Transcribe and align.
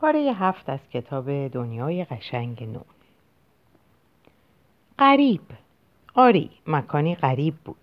پاره 0.00 0.20
هفت 0.20 0.68
از 0.68 0.80
کتاب 0.92 1.48
دنیای 1.48 2.04
قشنگ 2.04 2.64
نو. 2.64 2.80
قریب. 4.98 5.40
آری 6.14 6.50
مکانی 6.66 7.14
غریب 7.14 7.54
بود 7.64 7.76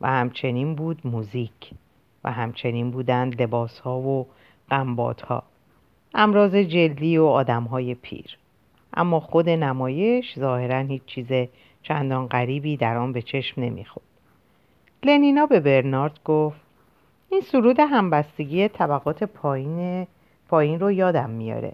و 0.00 0.08
همچنین 0.08 0.74
بود 0.74 1.00
موزیک 1.04 1.70
و 2.24 2.32
همچنین 2.32 2.90
بودند 2.90 3.42
لباس 3.42 3.80
ها 3.80 3.98
و 3.98 4.26
قنبات 4.70 5.22
ها 5.22 5.42
امراض 6.14 6.54
جلدی 6.54 7.18
و 7.18 7.24
آدم 7.24 7.64
های 7.64 7.94
پیر. 7.94 8.38
اما 8.94 9.20
خود 9.20 9.48
نمایش 9.48 10.38
ظاهرا 10.38 10.78
هیچ 10.78 11.04
چیز 11.04 11.48
چندان 11.82 12.26
غریبی 12.26 12.76
در 12.76 12.96
آن 12.96 13.12
به 13.12 13.22
چشم 13.22 13.60
نمی‌خورد. 13.60 14.06
لنینا 15.02 15.46
به 15.46 15.60
برنارد 15.60 16.20
گفت 16.24 16.60
این 17.30 17.40
سرود 17.40 17.80
همبستگی 17.80 18.68
طبقات 18.68 19.24
پایین 19.24 20.06
پایین 20.48 20.80
رو 20.80 20.92
یادم 20.92 21.30
میاره. 21.30 21.72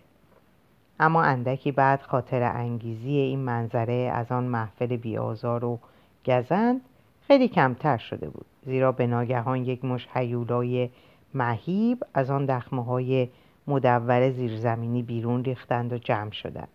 اما 1.00 1.22
اندکی 1.22 1.72
بعد 1.72 2.02
خاطر 2.02 2.42
انگیزی 2.42 3.10
این 3.10 3.38
منظره 3.38 4.10
از 4.14 4.32
آن 4.32 4.44
محفل 4.44 4.96
بیازار 4.96 5.64
و 5.64 5.78
گزند 6.26 6.80
خیلی 7.26 7.48
کمتر 7.48 7.96
شده 7.96 8.28
بود. 8.28 8.46
زیرا 8.62 8.92
به 8.92 9.06
ناگهان 9.06 9.64
یک 9.64 9.84
مش 9.84 10.08
حیولای 10.12 10.90
مهیب 11.34 12.04
از 12.14 12.30
آن 12.30 12.46
دخمه 12.46 12.84
های 12.84 13.28
مدور 13.66 14.30
زیرزمینی 14.30 15.02
بیرون 15.02 15.44
ریختند 15.44 15.92
و 15.92 15.98
جمع 15.98 16.30
شدند. 16.30 16.68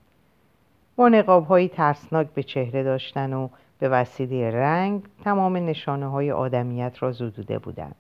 با 0.96 1.10
نقاب 1.10 1.48
های 1.48 1.68
ترسناک 1.68 2.28
به 2.28 2.44
چهره 2.44 2.84
داشتن 2.84 3.34
و 3.34 3.50
به 3.80 3.90
وسیله 3.90 4.52
رنگ 4.52 5.04
تمام 5.24 5.58
نشانه 5.58 6.08
های 6.08 6.32
آدمیت 6.32 6.94
را 7.00 7.12
زدوده 7.12 7.60
بودند. 7.60 7.96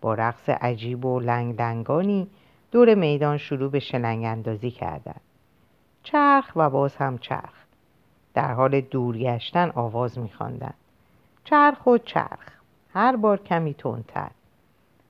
با 0.00 0.14
رقص 0.14 0.48
عجیب 0.48 1.04
و 1.04 1.20
لنگ 1.20 1.60
لنگانی 1.60 2.28
دور 2.72 2.94
میدان 2.94 3.38
شروع 3.38 3.70
به 3.70 3.80
شلنگ 3.80 4.24
اندازی 4.24 4.70
کردند. 4.70 5.20
چرخ 6.02 6.52
و 6.56 6.70
باز 6.70 6.96
هم 6.96 7.18
چرخ. 7.18 7.64
در 8.34 8.52
حال 8.52 8.80
دورگشتن 8.80 9.72
آواز 9.74 10.18
میخواندند. 10.18 10.74
چرخ 11.44 11.86
و 11.86 11.98
چرخ. 11.98 12.50
هر 12.94 13.16
بار 13.16 13.38
کمی 13.38 13.74
تندتر. 13.74 14.30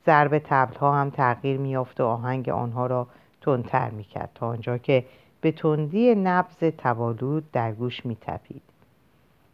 ضرب 0.07 0.39
تبلها 0.39 1.01
هم 1.01 1.11
تغییر 1.11 1.57
میافت 1.59 2.01
و 2.01 2.05
آهنگ 2.05 2.49
آنها 2.49 2.87
را 2.87 3.07
تندتر 3.41 3.91
می‌کرد 3.91 4.31
تا 4.35 4.49
آنجا 4.49 4.79
که 4.79 5.05
به 5.41 5.53
تندی 5.53 6.15
نبز 6.15 6.59
توالود 6.59 7.53
در 7.53 7.73
گوش 7.73 8.07
میتپید. 8.07 8.63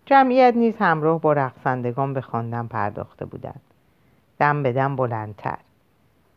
جمعیت 0.07 0.55
نیز 0.57 0.77
همراه 0.77 1.21
با 1.21 1.33
رقصندگان 1.33 2.15
به 2.15 2.21
خواندن 2.21 2.67
پرداخته 2.67 3.25
بودند. 3.25 3.61
دم 4.39 4.63
به 4.63 4.73
دم 4.73 4.97
بلندتر. 4.97 5.59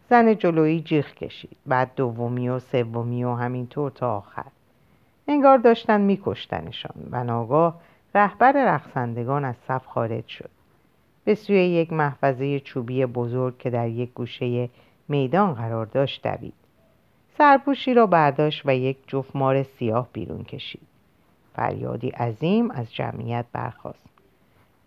زن 0.10 0.36
جلویی 0.36 0.82
جیغ 0.82 1.14
کشید. 1.14 1.58
بعد 1.66 1.92
دومی 1.96 2.50
و 2.50 2.60
سومی 2.60 3.24
و 3.24 3.34
همینطور 3.34 3.92
تا 3.92 4.18
آخر. 4.18 4.46
انگار 5.28 5.58
داشتن 5.58 6.02
میکشتنشان. 6.02 7.08
و 7.12 7.24
ناگاه 7.24 7.82
رهبر 8.16 8.52
رقصندگان 8.52 9.46
از 9.46 9.56
صف 9.68 9.86
خارج 9.86 10.28
شد. 10.28 10.50
به 11.24 11.36
سوی 11.36 11.56
یک 11.56 11.94
محفظه 11.94 12.60
چوبی 12.60 13.06
بزرگ 13.06 13.58
که 13.58 13.70
در 13.70 13.88
یک 13.88 14.14
گوشه 14.14 14.70
میدان 15.08 15.54
قرار 15.54 15.86
داشت 15.86 16.28
دوید. 16.28 16.54
سرپوشی 17.38 17.94
را 17.94 18.06
برداشت 18.08 18.62
و 18.66 18.76
یک 18.76 18.98
جفت 19.08 19.36
مار 19.36 19.64
سیاه 19.64 20.10
بیرون 20.14 20.44
کشید. 20.44 20.88
فریادی 21.56 22.10
عظیم 22.10 22.72
از 22.72 22.94
جمعیت 22.94 23.46
برخاست. 23.54 24.10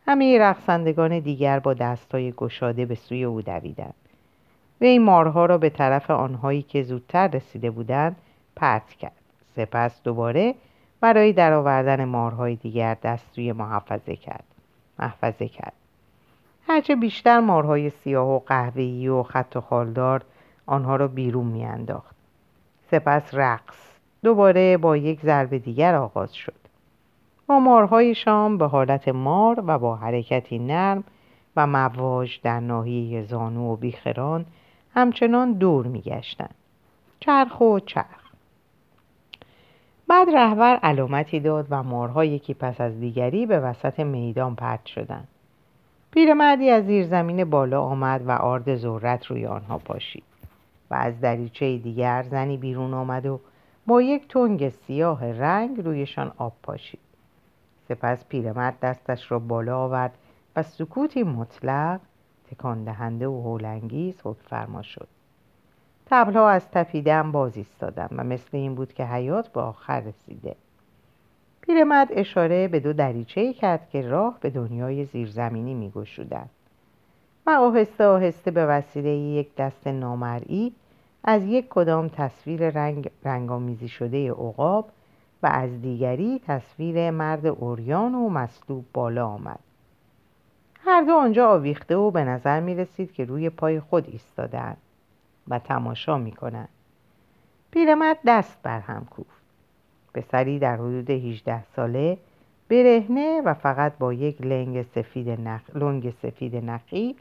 همه 0.07 0.39
رقصندگان 0.39 1.19
دیگر 1.19 1.59
با 1.59 1.75
دستای 1.75 2.33
گشاده 2.33 2.87
به 2.87 2.95
سوی 2.95 3.25
او 3.25 3.43
دویدند. 3.43 3.95
و 4.83 4.85
این 4.85 5.03
مارها 5.03 5.47
را 5.47 5.59
به 5.59 5.71
طرف 5.71 6.11
آنهایی 6.11 6.63
که 6.63 6.83
زودتر 6.83 7.29
رسیده 7.29 7.71
بودند 7.71 8.17
پرت 8.57 8.89
کرد. 8.89 9.13
سپس 9.57 10.03
دوباره 10.03 10.55
برای 11.01 11.33
درآوردن 11.33 12.05
مارهای 12.05 12.57
دیگر 12.57 12.97
دست 13.03 13.39
روی 13.39 13.53
محفظه 13.53 14.17
کرد. 14.17 14.45
محفظه 14.99 15.49
کرد. 15.49 15.73
هرچه 16.67 16.97
بیشتر 16.97 17.41
مارهای 17.41 17.91
سیاه 17.91 18.29
و 18.29 18.39
قهوه‌ای 18.39 19.09
و 19.09 19.23
خط 19.23 19.57
و 19.57 19.61
خالدار 19.61 20.23
آنها 20.67 20.97
را 20.97 21.09
بیرون 21.09 21.47
میانداخت. 21.47 22.17
سپس 22.91 23.35
رقص 23.35 23.93
دوباره 24.23 24.77
با 24.77 24.97
یک 24.97 25.21
ضربه 25.21 25.59
دیگر 25.59 25.95
آغاز 25.95 26.35
شد. 26.35 26.55
با 27.47 27.59
مارهای 27.59 28.15
شام 28.15 28.59
به 28.59 28.67
حالت 28.67 29.09
مار 29.09 29.63
و 29.67 29.79
با 29.79 29.97
حرکتی 29.97 30.59
نرم 30.59 31.05
و 31.57 31.67
مواج 31.67 32.41
در 32.43 32.61
ناحیه 32.61 33.23
زانو 33.23 33.73
و 33.73 33.77
بیخران 33.77 34.47
همچنان 34.95 35.53
دور 35.53 35.87
میگشتند. 35.87 36.55
چرخ 37.21 37.61
و 37.61 37.81
چرخ. 37.81 38.23
بعد 40.09 40.31
رهبر 40.31 40.77
علامتی 40.77 41.41
داد 41.41 41.67
و 41.71 41.83
مارها 41.83 42.25
یکی 42.25 42.55
پس 42.55 42.81
از 42.81 43.01
دیگری 43.01 43.47
به 43.47 43.61
وسط 43.61 44.01
میدان 44.01 44.55
پرت 44.55 44.87
شدند. 44.87 45.29
پیرمردی 46.11 46.71
از 46.71 46.85
زیر 46.85 47.07
زمین 47.07 47.45
بالا 47.45 47.83
آمد 47.83 48.23
و 48.27 48.31
آرد 48.31 48.77
ذرت 48.77 49.27
روی 49.27 49.47
آنها 49.47 49.79
پاشید 49.79 50.25
و 50.91 50.95
از 50.95 51.21
دریچه 51.21 51.79
دیگر 51.79 52.23
زنی 52.23 52.57
بیرون 52.57 52.95
آمد 52.95 53.27
و 53.27 53.41
با 53.87 54.03
یک 54.03 54.29
تنگ 54.29 54.69
سیاه 54.69 55.33
رنگ 55.33 55.81
رویشان 55.81 56.33
آب 56.39 56.53
پاشید. 56.63 57.01
سپس 57.89 58.25
پیرمرد 58.29 58.81
دستش 58.81 59.33
را 59.33 59.39
بالا 59.39 59.79
آورد 59.79 60.13
و 60.57 60.63
سکوتی 60.63 61.23
مطلق 61.23 62.01
تکان 62.53 62.85
دهنده 62.85 63.29
و 63.29 63.43
هولانگیز 63.43 64.21
حکم 64.25 64.43
فرما 64.43 64.83
شد. 64.83 65.09
تبلها 66.07 66.49
از 66.49 66.71
تفیدن 66.71 67.33
باز 67.33 67.57
ایستادم 67.57 68.09
و 68.17 68.25
مثل 68.25 68.57
این 68.57 68.75
بود 68.75 68.93
که 68.93 69.05
حیات 69.05 69.49
به 69.49 69.61
آخر 69.61 70.01
رسیده. 70.01 70.57
پیرمرد 71.61 72.09
اشاره 72.11 72.69
به 72.69 72.81
دو 72.81 72.93
دریچه 72.93 73.53
کرد 73.53 73.91
که 73.91 74.03
راه 74.03 74.39
به 74.41 74.51
دنیای 74.51 75.05
زیرزمینی 75.05 75.75
میگشودند. 75.75 76.51
و 77.47 77.51
آهسته 77.51 78.05
آهسته 78.05 78.51
به 78.51 78.67
وسیله 78.67 79.11
یک 79.11 79.57
دست 79.57 79.87
نامرئی 79.87 80.73
از 81.25 81.45
یک 81.45 81.67
کدام 81.71 82.09
تصویر 82.09 82.71
رنگ 82.71 83.11
رنگامیزی 83.25 83.89
شده 83.89 84.31
عقاب 84.31 84.89
و 85.43 85.47
از 85.47 85.83
دیگری 85.83 86.41
تصویر 86.47 87.11
مرد 87.11 87.47
اوریان 87.47 88.15
و 88.15 88.29
مصلوب 88.29 88.85
بالا 88.93 89.27
آمد. 89.27 89.72
هر 90.85 91.03
دو 91.03 91.13
آنجا 91.13 91.49
آویخته 91.49 91.97
و 91.97 92.11
به 92.11 92.25
نظر 92.25 92.61
می 92.61 92.75
رسید 92.75 93.13
که 93.13 93.25
روی 93.25 93.51
پای 93.51 93.81
خود 93.81 94.09
ایستادند 94.09 94.77
و 95.49 95.59
تماشا 95.59 96.19
می 96.19 96.33
کنند 96.33 96.69
پیرمرد 97.71 98.19
دست 98.27 98.59
بر 98.63 98.81
هم 98.81 99.07
کوفت. 99.11 99.43
پسری 100.15 100.59
در 100.59 100.77
حدود 100.77 101.11
18 101.11 101.65
ساله 101.65 102.19
برهنه 102.69 103.43
و 103.45 103.55
فقط 103.55 103.99
با 103.99 104.13
یک 104.13 104.43
لنگ 104.43 104.83
سفید 104.83 105.29
نخ... 105.29 105.61
لنگ 105.75 106.11
سفید 106.11 106.57
نخی 106.57 107.17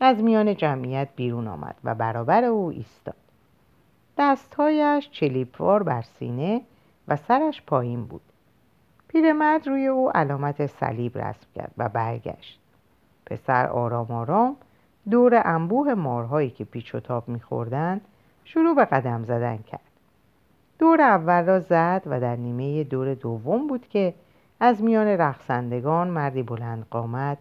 از 0.00 0.22
میان 0.22 0.56
جمعیت 0.56 1.08
بیرون 1.16 1.48
آمد 1.48 1.76
و 1.84 1.94
برابر 1.94 2.44
او 2.44 2.68
ایستاد. 2.68 3.14
دستهایش 4.18 5.10
چلیپوار 5.10 5.82
بر 5.82 6.02
سینه 6.02 6.60
و 7.08 7.16
سرش 7.16 7.62
پایین 7.62 8.04
بود. 8.04 8.22
پیرمرد 9.08 9.68
روی 9.68 9.86
او 9.86 10.10
علامت 10.10 10.66
صلیب 10.66 11.18
رسم 11.18 11.46
کرد 11.54 11.72
و 11.78 11.88
برگشت. 11.88 12.59
پسر 13.30 13.66
آرام 13.66 14.10
آرام 14.10 14.56
دور 15.10 15.42
انبوه 15.44 15.94
مارهایی 15.94 16.50
که 16.50 16.64
پیچ 16.64 16.94
و 16.94 17.00
تاب 17.00 17.28
میخوردند 17.28 18.00
شروع 18.44 18.74
به 18.74 18.84
قدم 18.84 19.24
زدن 19.24 19.56
کرد. 19.56 19.80
دور 20.78 21.00
اول 21.00 21.46
را 21.46 21.60
زد 21.60 22.02
و 22.06 22.20
در 22.20 22.36
نیمه 22.36 22.84
دور 22.84 23.14
دوم 23.14 23.66
بود 23.66 23.88
که 23.88 24.14
از 24.60 24.82
میان 24.82 25.06
رقصندگان 25.06 26.08
مردی 26.08 26.42
بلند 26.42 26.86
قامت 26.90 27.38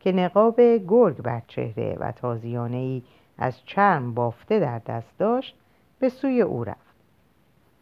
که 0.00 0.12
نقاب 0.12 0.60
گرگ 0.60 1.16
بر 1.16 1.42
چهره 1.46 1.96
و 2.00 2.12
تازیانه 2.12 2.76
ای 2.76 3.02
از 3.38 3.64
چرم 3.64 4.14
بافته 4.14 4.60
در 4.60 4.78
دست 4.78 5.18
داشت 5.18 5.56
به 5.98 6.08
سوی 6.08 6.42
او 6.42 6.64
رفت. 6.64 6.92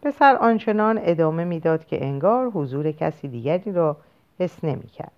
پسر 0.03 0.37
آنچنان 0.37 1.01
ادامه 1.03 1.45
می‌داد 1.45 1.85
که 1.85 2.05
انگار 2.05 2.51
حضور 2.51 2.93
کسی 2.93 3.29
دیگری 3.29 3.73
را 3.73 3.97
حس 4.39 4.65
نمی‌کرد. 4.65 5.13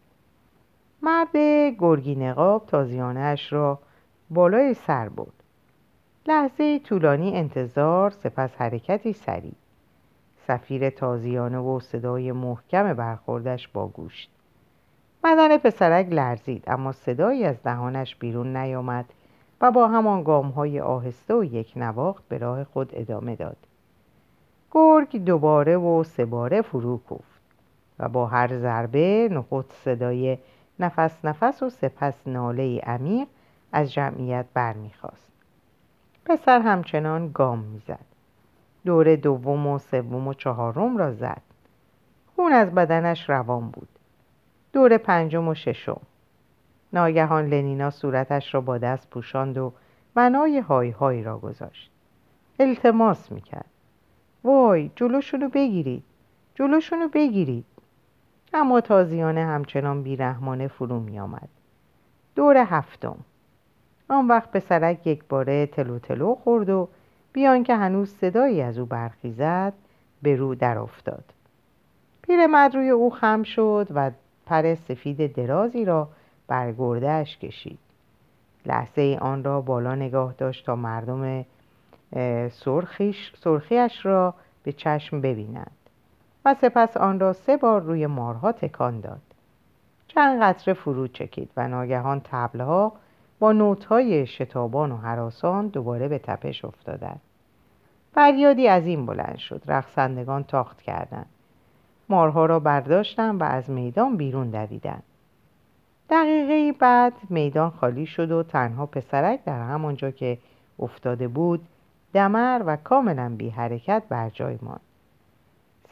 مرد 1.04 1.37
گرگی 1.78 2.14
نقاب 2.14 2.66
تازیانش 2.66 3.52
را 3.52 3.78
بالای 4.31 4.75
سر 4.75 5.08
بود 5.08 5.32
لحظه 6.26 6.78
طولانی 6.78 7.37
انتظار 7.37 8.10
سپس 8.10 8.56
حرکتی 8.56 9.12
سریع. 9.12 9.54
سفیر 10.46 10.90
تازیانه 10.90 11.58
و 11.58 11.81
صدای 11.81 12.32
محکم 12.32 12.94
برخوردش 12.94 13.69
با 13.69 13.88
گوشت. 13.88 14.31
بدن 15.25 15.58
پسرک 15.58 16.06
لرزید 16.10 16.64
اما 16.66 16.93
صدایی 16.93 17.44
از 17.44 17.62
دهانش 17.62 18.16
بیرون 18.16 18.56
نیامد 18.56 19.04
و 19.60 19.70
با 19.70 19.88
همان 19.88 20.22
گام 20.22 20.49
های 20.49 20.81
آهسته 20.81 21.34
و 21.34 21.44
یک 21.44 21.72
نواخت 21.76 22.28
به 22.28 22.38
راه 22.38 22.64
خود 22.64 22.90
ادامه 22.93 23.37
داد. 23.37 23.56
گرگ 24.70 25.25
دوباره 25.25 25.76
و 25.76 26.02
سه 26.04 26.25
باره 26.25 26.62
فرو 26.62 26.99
کوفت 26.99 27.40
و 27.99 28.08
با 28.08 28.26
هر 28.26 28.58
ضربه 28.58 29.28
نخست 29.32 29.72
صدای 29.72 30.38
نفس 30.79 31.25
نفس 31.25 31.63
و 31.63 31.71
سپس 31.71 32.27
ناله 32.27 32.79
عمیق 32.79 33.29
از 33.73 33.93
جمعیت 33.93 34.47
برمیخواست 34.55 35.33
پسر 36.25 36.61
همچنان 36.61 37.31
گام 37.35 37.59
می‌زد. 37.59 38.05
دور 38.85 39.17
دوم 39.17 39.67
و 39.67 39.79
سوم 39.79 40.29
و 40.29 40.35
چهارم 40.35 40.97
را 40.97 41.13
زد. 41.13 41.43
خون 42.37 42.53
از 42.53 42.75
بدنش 42.75 43.31
روان 43.31 43.71
بود. 43.71 43.89
دور 44.73 44.97
پنجم 44.97 45.49
و 45.49 45.55
ششم. 45.55 46.01
ناگهان 46.93 47.47
لنینا 47.47 47.91
صورتش 47.91 48.55
را 48.55 48.61
با 48.61 48.79
دست 48.79 49.11
پوشاند 49.11 49.59
و 49.59 49.73
بنای 50.15 50.59
های 50.59 50.91
های 50.91 51.23
را 51.23 51.39
گذاشت. 51.39 51.91
التماس 52.61 53.33
می‌کرد. 53.33 53.71
وای 54.45 54.91
جلوشونو 54.97 55.49
بگیرید. 55.49 56.05
جلوشونو 56.55 57.09
بگیرید. 57.09 57.65
اما 58.54 58.81
تازیانه 58.81 59.44
همچنان 59.44 60.02
بیرحمانه 60.02 60.69
فرو 60.69 61.00
می 61.00 61.20
آمد. 61.20 61.49
دور 62.34 62.56
هفتم. 62.56 63.16
آن 64.08 64.28
وقت 64.28 64.50
پسرک 64.50 65.06
یک 65.06 65.25
باره 65.28 65.66
تلو 65.66 65.99
تلو 65.99 66.34
خورد 66.34 66.70
و 66.70 66.88
بیان 67.32 67.64
که 67.64 67.76
هنوز 67.76 68.14
صدایی 68.14 68.62
از 68.62 68.78
او 68.78 68.87
برخیزد 68.87 69.72
به 70.22 70.37
رو 70.37 70.54
در 70.54 70.78
افتاد. 70.78 71.25
پیرمرد 72.22 72.75
روی 72.75 72.90
او 72.90 73.10
خم 73.10 73.43
شد 73.43 73.88
و 73.94 74.10
پر 74.46 74.75
سفید 74.75 75.32
درازی 75.32 75.84
را 75.84 76.08
بر 76.49 76.72
کشید. 77.25 77.78
لحظه 78.66 79.19
آن 79.20 79.44
را 79.44 79.60
بالا 79.60 79.94
نگاه 79.94 80.34
داشت 80.38 80.66
تا 80.66 80.76
مردم 80.76 81.44
سرخیش، 82.50 83.32
سرخیش 83.37 84.06
را 84.06 84.34
به 84.62 84.72
چشم 84.72 85.20
ببینند 85.20 85.81
و 86.44 86.55
سپس 86.55 86.97
آن 86.97 87.21
را 87.21 87.33
سه 87.33 87.56
بار 87.56 87.83
روی 87.83 88.06
مارها 88.06 88.53
تکان 88.53 89.00
داد. 89.00 89.21
چند 90.09 90.43
قطره 90.43 90.75
فرو 90.75 91.09
چکید 91.09 91.50
و 91.56 91.69
ناگهان 91.69 92.21
تبلها 92.25 92.93
با 93.39 93.53
نوتهای 93.53 94.27
شتابان 94.27 94.93
و 94.93 94.97
حراسان 94.97 95.69
دوباره 95.69 96.09
به 96.09 96.19
تپش 96.19 96.65
افتادند. 96.65 97.21
فریادی 98.15 98.69
از 98.69 98.87
این 98.87 99.06
بلند 99.06 99.37
شد. 99.37 99.62
رقصندگان 99.67 100.44
تاخت 100.44 100.83
کردند. 100.83 101.27
مارها 102.09 102.47
را 102.47 102.61
برداشتند 102.61 103.41
و 103.41 103.45
از 103.45 103.71
میدان 103.71 104.17
بیرون 104.17 104.50
دویدند. 104.50 105.03
دقیقه 106.11 106.79
بعد 106.79 107.12
میدان 107.31 107.71
خالی 107.71 108.06
شد 108.06 108.31
و 108.31 108.43
تنها 108.43 108.87
پسرک 108.87 109.45
در 109.45 109.62
همانجا 109.62 110.11
که 110.11 110.38
افتاده 110.79 111.29
بود 111.29 111.69
دمر 112.12 112.62
و 112.67 112.77
کاملا 112.77 113.35
بی 113.38 113.49
حرکت 113.49 114.03
بر 114.09 114.31
جای 114.31 114.59
ماند. 114.62 114.81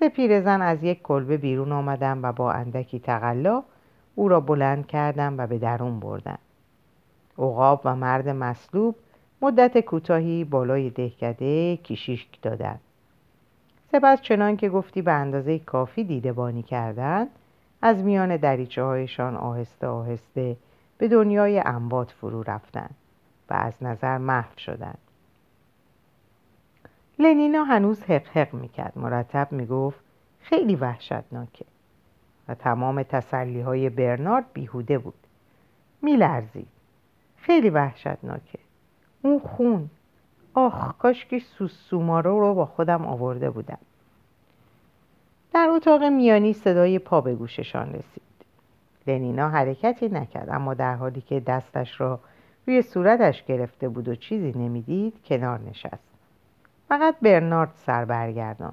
سه 0.00 0.08
پیرزن 0.08 0.62
از 0.62 0.84
یک 0.84 1.02
کلبه 1.02 1.36
بیرون 1.36 1.72
آمدن 1.72 2.20
و 2.22 2.32
با 2.32 2.52
اندکی 2.52 2.98
تقلا 2.98 3.62
او 4.14 4.28
را 4.28 4.40
بلند 4.40 4.86
کردند 4.86 5.38
و 5.38 5.46
به 5.46 5.58
درون 5.58 6.00
بردن. 6.00 6.38
عقاب 7.38 7.80
و 7.84 7.96
مرد 7.96 8.28
مصلوب 8.28 8.96
مدت 9.42 9.80
کوتاهی 9.80 10.44
بالای 10.44 10.90
دهکده 10.90 11.76
کشیش 11.76 12.28
دادند 12.42 12.80
سپس 13.92 14.20
چنان 14.20 14.56
که 14.56 14.68
گفتی 14.68 15.02
به 15.02 15.12
اندازه 15.12 15.58
کافی 15.58 16.04
دیده 16.04 16.32
بانی 16.32 16.62
کردند 16.62 17.28
از 17.82 18.04
میان 18.04 18.36
دریچه 18.36 18.82
هایشان 18.82 19.36
آهسته 19.36 19.86
آهسته 19.86 20.56
به 20.98 21.08
دنیای 21.08 21.58
انبات 21.58 22.10
فرو 22.10 22.42
رفتند 22.42 22.94
و 23.50 23.54
از 23.54 23.82
نظر 23.82 24.18
محو 24.18 24.58
شدند. 24.58 25.09
لنینا 27.20 27.64
هنوز 27.64 28.02
حق 28.02 28.26
حق 28.26 28.54
می‌کرد. 28.54 28.92
مرتب 28.96 29.52
می‌گفت 29.52 30.00
خیلی 30.40 30.76
وحشتناکه. 30.76 31.64
و 32.48 32.54
تمام 32.54 33.02
تسلی 33.02 33.60
های 33.60 33.88
برنارد 33.90 34.44
بیهوده 34.52 34.98
بود. 34.98 35.14
میلرزید. 36.02 36.68
خیلی 37.36 37.70
وحشتناکه. 37.70 38.58
اون 39.22 39.38
خون. 39.38 39.90
آخ 40.54 40.96
کاش 40.98 41.26
که 41.26 41.38
سوسومارو 41.38 42.40
رو 42.40 42.54
با 42.54 42.66
خودم 42.66 43.06
آورده 43.06 43.50
بودم. 43.50 43.78
در 45.54 45.68
اتاق 45.70 46.04
میانی 46.04 46.52
صدای 46.52 46.98
پا 46.98 47.20
به 47.20 47.34
گوششان 47.34 47.88
رسید. 47.88 48.22
لنینا 49.06 49.48
حرکتی 49.48 50.08
نکرد 50.08 50.48
اما 50.50 50.74
در 50.74 50.94
حالی 50.94 51.20
که 51.20 51.40
دستش 51.40 52.00
را 52.00 52.20
روی 52.66 52.82
صورتش 52.82 53.44
گرفته 53.44 53.88
بود 53.88 54.08
و 54.08 54.14
چیزی 54.14 54.58
نمی‌دید 54.58 55.14
کنار 55.24 55.60
نشست. 55.60 56.09
فقط 56.90 57.16
برنارد 57.22 57.70
سر 57.74 58.04
برگردان 58.04 58.72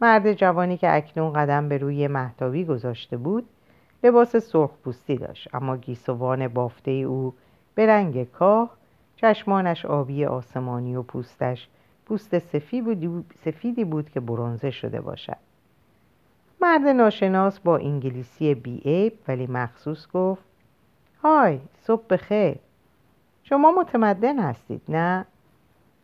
مرد 0.00 0.32
جوانی 0.32 0.76
که 0.76 0.96
اکنون 0.96 1.32
قدم 1.32 1.68
به 1.68 1.78
روی 1.78 2.08
محتابی 2.08 2.64
گذاشته 2.64 3.16
بود 3.16 3.48
لباس 4.04 4.36
سرخ 4.36 4.70
پوستی 4.84 5.16
داشت 5.16 5.54
اما 5.54 5.76
گیسوان 5.76 6.48
بافته 6.48 6.90
او 6.90 7.34
به 7.74 7.86
رنگ 7.86 8.30
کاه 8.30 8.70
چشمانش 9.16 9.84
آبی 9.84 10.24
آسمانی 10.24 10.96
و 10.96 11.02
پوستش 11.02 11.68
پوست 12.06 12.38
سفیدی 13.44 13.84
بود 13.84 14.10
که 14.10 14.20
برونزه 14.20 14.70
شده 14.70 15.00
باشد. 15.00 15.36
مرد 16.60 16.80
ناشناس 16.80 17.60
با 17.60 17.76
انگلیسی 17.76 18.54
بیعیب 18.54 19.12
ولی 19.28 19.46
مخصوص 19.46 20.08
گفت 20.08 20.44
های 21.22 21.60
صبح 21.82 22.02
بخیر. 22.10 22.56
شما 23.42 23.72
متمدن 23.72 24.38
هستید 24.38 24.82
نه؟ 24.88 25.26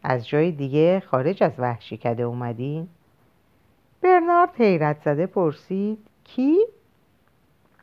از 0.04 0.28
جای 0.28 0.52
دیگه 0.52 1.02
خارج 1.06 1.42
از 1.42 1.52
وحشی 1.58 1.96
کده 1.96 2.22
اومدین؟ 2.22 2.88
برنارد 4.02 4.50
حیرت 4.54 5.00
زده 5.04 5.26
پرسید 5.26 5.98
کی؟ 6.24 6.56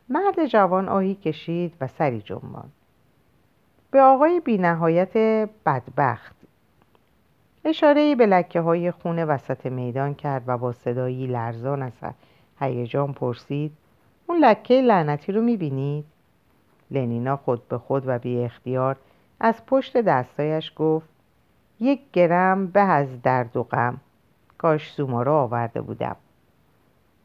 مرد 0.08 0.46
جوان 0.46 0.88
آهی 0.88 1.14
کشید 1.14 1.74
و 1.80 1.86
سری 1.86 2.20
جنبان 2.20 2.70
به 3.90 4.00
آقای 4.00 4.40
بی 4.40 4.58
نهایت 4.58 5.16
بدبخت 5.66 6.36
اشاره 7.64 8.14
به 8.14 8.26
لکه 8.26 8.60
های 8.60 8.90
خون 8.90 9.18
وسط 9.18 9.66
میدان 9.66 10.14
کرد 10.14 10.42
و 10.46 10.58
با 10.58 10.72
صدایی 10.72 11.26
لرزان 11.26 11.82
از 11.82 11.92
هیجان 12.60 13.12
پرسید 13.12 13.72
اون 14.26 14.38
لکه 14.38 14.74
لعنتی 14.80 15.32
رو 15.32 15.42
می‌بینید؟ 15.42 16.04
لنینا 16.90 17.36
خود 17.36 17.68
به 17.68 17.78
خود 17.78 18.02
و 18.06 18.18
بی 18.18 18.44
اختیار 18.44 18.96
از 19.40 19.66
پشت 19.66 19.96
دستایش 19.96 20.72
گفت 20.76 21.11
یک 21.82 22.00
گرم 22.12 22.66
به 22.66 22.80
از 22.80 23.22
درد 23.22 23.56
و 23.56 23.62
غم. 23.62 24.00
کاش 24.58 24.92
سوما 24.92 25.22
را 25.22 25.42
آورده 25.42 25.80
بودم. 25.80 26.16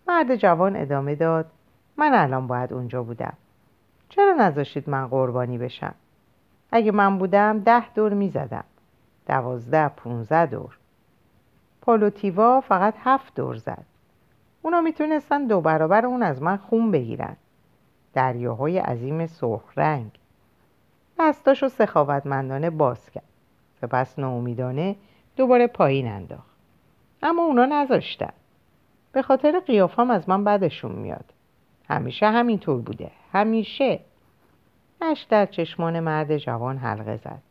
مرد 0.07 0.35
جوان 0.35 0.75
ادامه 0.75 1.15
داد. 1.15 1.45
من 1.97 2.13
الان 2.13 2.47
باید 2.47 2.73
اونجا 2.73 3.03
بودم. 3.03 3.33
چرا 4.09 4.33
نذاشتید 4.33 4.89
من 4.89 5.07
قربانی 5.07 5.57
بشم؟ 5.57 5.95
اگه 6.71 6.91
من 6.91 7.17
بودم 7.17 7.59
ده 7.59 7.93
دور 7.93 8.13
می‌زدم. 8.13 8.63
دوازده 9.27 9.89
پونزده 9.89 10.45
دور. 10.45 10.77
پالوتیوا 11.81 12.61
فقط 12.61 12.93
هفت 13.03 13.35
دور 13.35 13.55
زد. 13.55 13.85
اونا 14.61 14.81
می‌تونستن 14.81 15.47
دو 15.47 15.61
برابر 15.61 16.05
اون 16.05 16.23
از 16.23 16.41
من 16.41 16.57
خون 16.57 16.91
بگیرن. 16.91 17.35
دریاهای 18.13 18.79
عظیم 18.79 19.27
سرخ 19.27 19.77
رنگ. 19.77 20.11
دستاشو 21.19 21.67
سخاوتمندانه 21.67 22.69
باز 22.69 23.09
کرد. 23.09 23.23
سپس 23.81 24.19
ناامیدانه 24.19 24.95
دوباره 25.35 25.67
پایین 25.67 26.07
انداخت. 26.07 26.57
اما 27.23 27.43
اونا 27.43 27.65
نذاشتن. 27.65 28.33
به 29.11 29.21
خاطر 29.21 29.59
قیافم 29.59 30.11
از 30.11 30.29
من 30.29 30.43
بدشون 30.43 30.91
میاد. 30.91 31.25
همیشه 31.89 32.25
همینطور 32.25 32.81
بوده. 32.81 33.11
همیشه. 33.33 33.99
اش 35.01 35.23
در 35.23 35.45
چشمان 35.45 35.99
مرد 35.99 36.37
جوان 36.37 36.77
حلقه 36.77 37.17
زد. 37.17 37.41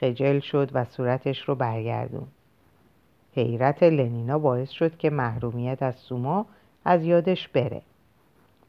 خجل 0.00 0.40
شد 0.40 0.70
و 0.74 0.84
صورتش 0.84 1.48
رو 1.48 1.54
برگردون 1.54 2.26
حیرت 3.34 3.82
لنینا 3.82 4.38
باعث 4.38 4.70
شد 4.70 4.96
که 4.96 5.10
محرومیت 5.10 5.82
از 5.82 5.94
سوما 5.94 6.46
از 6.84 7.04
یادش 7.04 7.48
بره. 7.48 7.82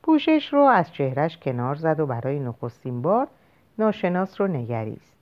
پوشش 0.03 0.53
رو 0.53 0.59
از 0.59 0.93
چهرش 0.93 1.37
کنار 1.37 1.75
زد 1.75 1.99
و 1.99 2.05
برای 2.05 2.39
نخستین 2.39 3.01
بار 3.01 3.27
ناشناس 3.79 4.41
رو 4.41 4.47
نگریست. 4.47 5.12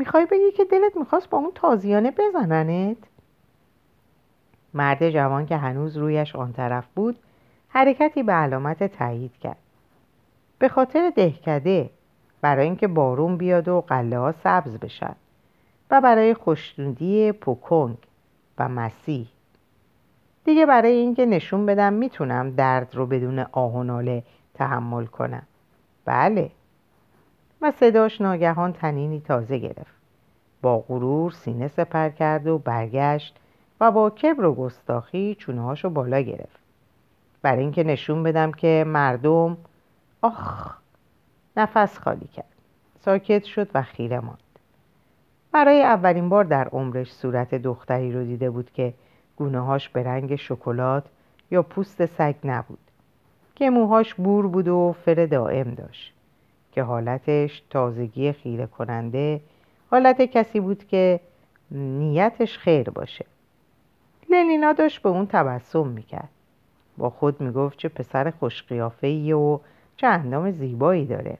می‌خوای 0.00 0.26
بگی 0.26 0.52
که 0.56 0.64
دلت 0.64 0.96
می‌خواست 0.96 1.30
با 1.30 1.38
اون 1.38 1.50
تازیانه 1.54 2.10
بزننت؟ 2.10 2.96
مرد 4.74 5.10
جوان 5.10 5.46
که 5.46 5.56
هنوز 5.56 5.96
رویش 5.96 6.36
آن 6.36 6.52
طرف 6.52 6.86
بود 6.94 7.16
حرکتی 7.68 8.22
به 8.22 8.32
علامت 8.32 8.84
تایید 8.84 9.36
کرد. 9.36 9.56
به 10.58 10.68
خاطر 10.68 11.12
دهکده 11.16 11.90
برای 12.40 12.64
اینکه 12.64 12.88
بارون 12.88 13.36
بیاد 13.36 13.68
و 13.68 13.80
قله 13.80 14.18
ها 14.18 14.32
سبز 14.32 14.76
بشن. 14.76 15.16
و 15.90 16.00
برای 16.00 16.34
خوشنودی 16.34 17.32
پوکونگ 17.32 17.96
و 18.58 18.68
مسیح. 18.68 19.28
دیگه 20.44 20.66
برای 20.66 20.92
اینکه 20.92 21.26
نشون 21.26 21.66
بدم 21.66 21.92
می‌تونم 21.92 22.50
درد 22.50 22.94
رو 22.94 23.06
بدون 23.06 23.38
آه 23.38 23.74
و 23.74 23.82
ناله 23.82 24.22
تحمل 24.54 25.06
کنم. 25.06 25.42
بله. 26.04 26.50
و 27.62 27.70
صداش 27.70 28.20
ناگهان 28.20 28.72
تنینی 28.72 29.20
تازه 29.20 29.58
گرفت. 29.58 29.94
با 30.62 30.78
غرور 30.78 31.32
سینه 31.32 31.68
سپر 31.68 32.08
کرد 32.08 32.46
و 32.46 32.58
برگشت 32.58 33.36
و 33.80 33.90
با 33.90 34.10
کبر 34.10 34.44
و 34.44 34.54
گستاخی 34.54 35.36
چونه 35.38 35.74
بالا 35.74 36.20
گرفت. 36.20 36.60
برای 37.42 37.62
اینکه 37.62 37.84
نشون 37.84 38.22
بدم 38.22 38.52
که 38.52 38.84
مردم 38.86 39.56
آخ 40.22 40.76
نفس 41.56 41.98
خالی 41.98 42.26
کرد. 42.26 42.44
ساکت 43.00 43.44
شد 43.44 43.70
و 43.74 43.82
خیره 43.82 44.20
ماند. 44.20 44.38
برای 45.52 45.82
اولین 45.82 46.28
بار 46.28 46.44
در 46.44 46.68
عمرش 46.68 47.12
صورت 47.12 47.54
دختری 47.54 48.12
رو 48.12 48.24
دیده 48.24 48.50
بود 48.50 48.70
که 48.70 48.94
گونه 49.36 49.60
هاش 49.60 49.88
به 49.88 50.02
رنگ 50.02 50.36
شکلات 50.36 51.04
یا 51.50 51.62
پوست 51.62 52.06
سگ 52.06 52.34
نبود 52.44 52.78
که 53.54 53.70
موهاش 53.70 54.14
بور 54.14 54.46
بود 54.46 54.68
و 54.68 54.94
فر 55.04 55.26
دائم 55.26 55.74
داشت. 55.74 56.14
که 56.72 56.82
حالتش 56.82 57.62
تازگی 57.70 58.32
خیره 58.32 58.66
کننده 58.66 59.40
حالت 59.90 60.22
کسی 60.22 60.60
بود 60.60 60.86
که 60.86 61.20
نیتش 61.70 62.58
خیر 62.58 62.90
باشه. 62.90 63.24
لنینا 64.30 64.72
داشت 64.72 65.02
به 65.02 65.08
اون 65.08 65.26
تبسم 65.26 65.86
می‌کرد. 65.86 66.28
با 66.98 67.10
خود 67.10 67.40
می‌گفت 67.40 67.78
چه 67.78 67.88
پسر 67.88 68.30
خوشقیافه 68.30 69.34
و 69.34 69.58
چه 69.96 70.06
اندام 70.06 70.50
زیبایی 70.50 71.06
داره. 71.06 71.38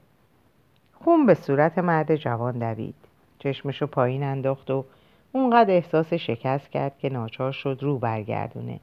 خون 1.05 1.27
به 1.27 1.35
صورت 1.35 1.79
مرد 1.79 2.17
جوان 2.17 2.59
دوید. 2.59 2.95
چشمشو 3.39 3.87
پایین 3.87 4.23
انداخت 4.23 4.71
و 4.71 4.85
اونقدر 5.33 5.71
احساس 5.71 6.15
شکست 6.15 6.71
کرد 6.71 6.99
که 6.99 7.09
ناچار 7.09 7.53
شد 7.53 7.79
رو 7.81 7.99
برگردونه. 7.99 8.81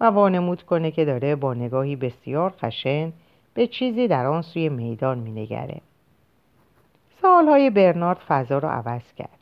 و 0.00 0.04
وانمود 0.04 0.62
کنه 0.62 0.90
که 0.90 1.04
داره 1.04 1.36
با 1.36 1.54
نگاهی 1.54 1.96
بسیار 1.96 2.54
خشن 2.62 3.12
به 3.58 3.66
چیزی 3.66 4.08
در 4.08 4.26
آن 4.26 4.42
سوی 4.42 4.68
میدان 4.68 5.18
مینگره 5.18 5.80
سالهای 7.22 7.70
برنارد 7.70 8.18
فضا 8.18 8.58
رو 8.58 8.68
عوض 8.68 9.12
کرد 9.12 9.38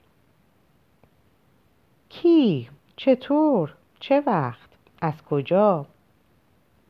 کی؟ 2.08 2.68
چطور؟ 2.96 3.74
چه 4.00 4.22
وقت؟ 4.26 4.70
از 5.00 5.22
کجا؟ 5.22 5.86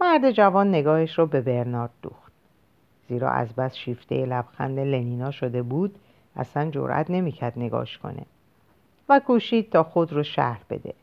مرد 0.01 0.31
جوان 0.31 0.69
نگاهش 0.69 1.19
رو 1.19 1.27
به 1.27 1.41
برنارد 1.41 1.91
دوخت 2.03 2.33
زیرا 3.09 3.31
از 3.31 3.55
بس 3.55 3.77
شیفته 3.77 4.27
لبخند 4.27 4.79
لنینا 4.79 5.31
شده 5.31 5.63
بود 5.63 5.99
اصلا 6.37 6.71
جرأت 6.71 7.11
نمی‌کرد 7.11 7.53
نگاش 7.57 7.99
کنه 7.99 8.23
و 9.09 9.21
کوشید 9.27 9.71
تا 9.71 9.83
خود 9.83 10.13
رو 10.13 10.23
شهر 10.23 10.61
بده 10.71 10.95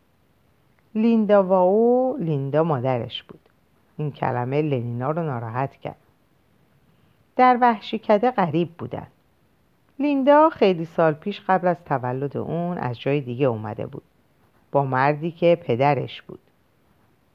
لیندا 0.96 1.44
واو 1.44 2.18
لیندا 2.18 2.64
مادرش 2.64 3.24
بود 3.24 3.50
این 3.98 4.12
کلمه 4.12 4.62
لنینا 4.62 5.12
رو 5.12 5.24
ناراحت 5.24 5.76
کرد 5.76 5.96
در 7.36 7.58
وحشی 7.62 8.00
کده 8.00 8.32
غریب 8.32 8.70
بودن. 8.78 9.08
لیندا 10.00 10.50
خیلی 10.50 10.86
سال 10.86 11.14
پیش 11.14 11.42
قبل 11.48 11.68
از 11.68 11.84
تولد 11.86 12.38
اون 12.38 12.78
از 12.78 13.00
جای 13.00 13.22
دیگه 13.22 13.46
اومده 13.46 13.86
بود. 13.86 14.04
با 14.72 14.84
مردی 14.84 15.32
که 15.32 15.58
پدرش 15.62 16.22
بود. 16.22 16.40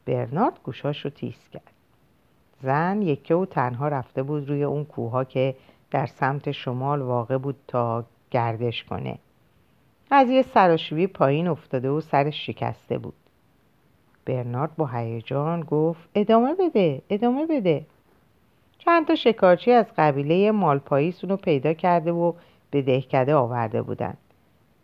برنارد 0.07 0.61
گوشاش 0.63 1.05
رو 1.05 1.11
تیز 1.11 1.49
کرد. 1.53 1.73
زن 2.63 3.03
یکه 3.03 3.35
و 3.35 3.47
تنها 3.47 3.89
رفته 3.89 4.23
بود 4.23 4.49
روی 4.49 4.65
اون 4.65 4.85
کوها 4.85 5.25
که 5.25 5.55
در 5.91 6.07
سمت 6.07 6.51
شمال 6.51 7.03
واقع 7.03 7.39
بود 7.39 7.57
تا 7.67 8.05
گردش 8.31 8.85
کنه. 8.85 9.19
از 10.11 10.29
یه 10.29 10.43
سراشوی 10.43 11.07
پایین 11.07 11.49
افتاده 11.49 11.91
و 11.91 12.01
سرش 12.01 12.47
شکسته 12.47 12.99
بود. 12.99 13.15
برنارد 14.25 14.77
با 14.77 14.87
هیجان 14.87 15.61
گفت 15.61 16.09
ادامه 16.15 16.55
بده 16.55 17.03
ادامه 17.11 17.47
بده. 17.47 17.87
چند 18.79 19.07
تا 19.07 19.15
شکارچی 19.15 19.73
از 19.73 19.87
قبیله 19.99 20.51
مالپاییس 20.51 21.25
اونو 21.25 21.37
پیدا 21.37 21.73
کرده 21.73 22.13
و 22.13 22.33
به 22.71 22.83
دهکده 22.83 23.35
آورده 23.35 23.83
بودن. 23.83 24.15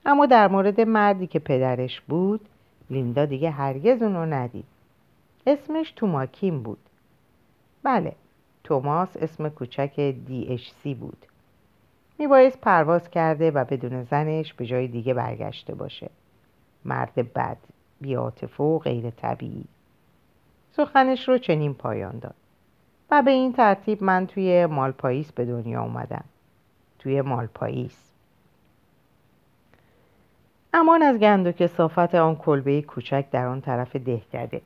اما 0.06 0.26
در 0.26 0.48
مورد 0.48 0.80
مردی 0.80 1.26
که 1.26 1.38
پدرش 1.38 2.00
بود 2.00 2.40
لیندا 2.90 3.24
دیگه 3.24 3.50
هرگز 3.50 4.02
اونو 4.02 4.26
ندید. 4.26 4.64
اسمش 5.46 5.92
توماکین 5.96 6.62
بود. 6.62 6.78
بله 7.82 8.12
توماس 8.64 9.16
اسم 9.16 9.48
کوچک 9.48 10.00
دی 10.00 10.60
سی 10.82 10.94
بود. 10.94 11.26
میبایست 12.18 12.60
پرواز 12.60 13.10
کرده 13.10 13.50
و 13.50 13.64
بدون 13.64 14.02
زنش 14.02 14.54
به 14.54 14.66
جای 14.66 14.88
دیگه 14.88 15.14
برگشته 15.14 15.74
باشه. 15.74 16.10
مرد 16.84 17.14
بد 17.14 17.56
بیاتفه 18.00 18.64
و 18.64 18.78
غیر 18.78 19.10
طبیعی 19.10 19.64
سخنش 20.72 21.28
رو 21.28 21.38
چنین 21.38 21.74
پایان 21.74 22.18
داد. 22.18 22.34
به 23.22 23.30
این 23.30 23.52
ترتیب 23.52 24.02
من 24.02 24.26
توی 24.26 24.66
مالپاییس 24.66 25.32
به 25.32 25.44
دنیا 25.44 25.82
اومدم. 25.82 26.24
توی 26.98 27.20
مالپاییس. 27.20 28.12
امان 30.72 31.02
از 31.02 31.18
گند 31.18 31.46
و 31.46 31.52
کسافت 31.52 32.14
آن 32.14 32.36
کلبه 32.36 32.82
کوچک 32.82 33.24
در 33.30 33.46
آن 33.46 33.60
طرف 33.60 33.96
دهکده. 33.96 34.60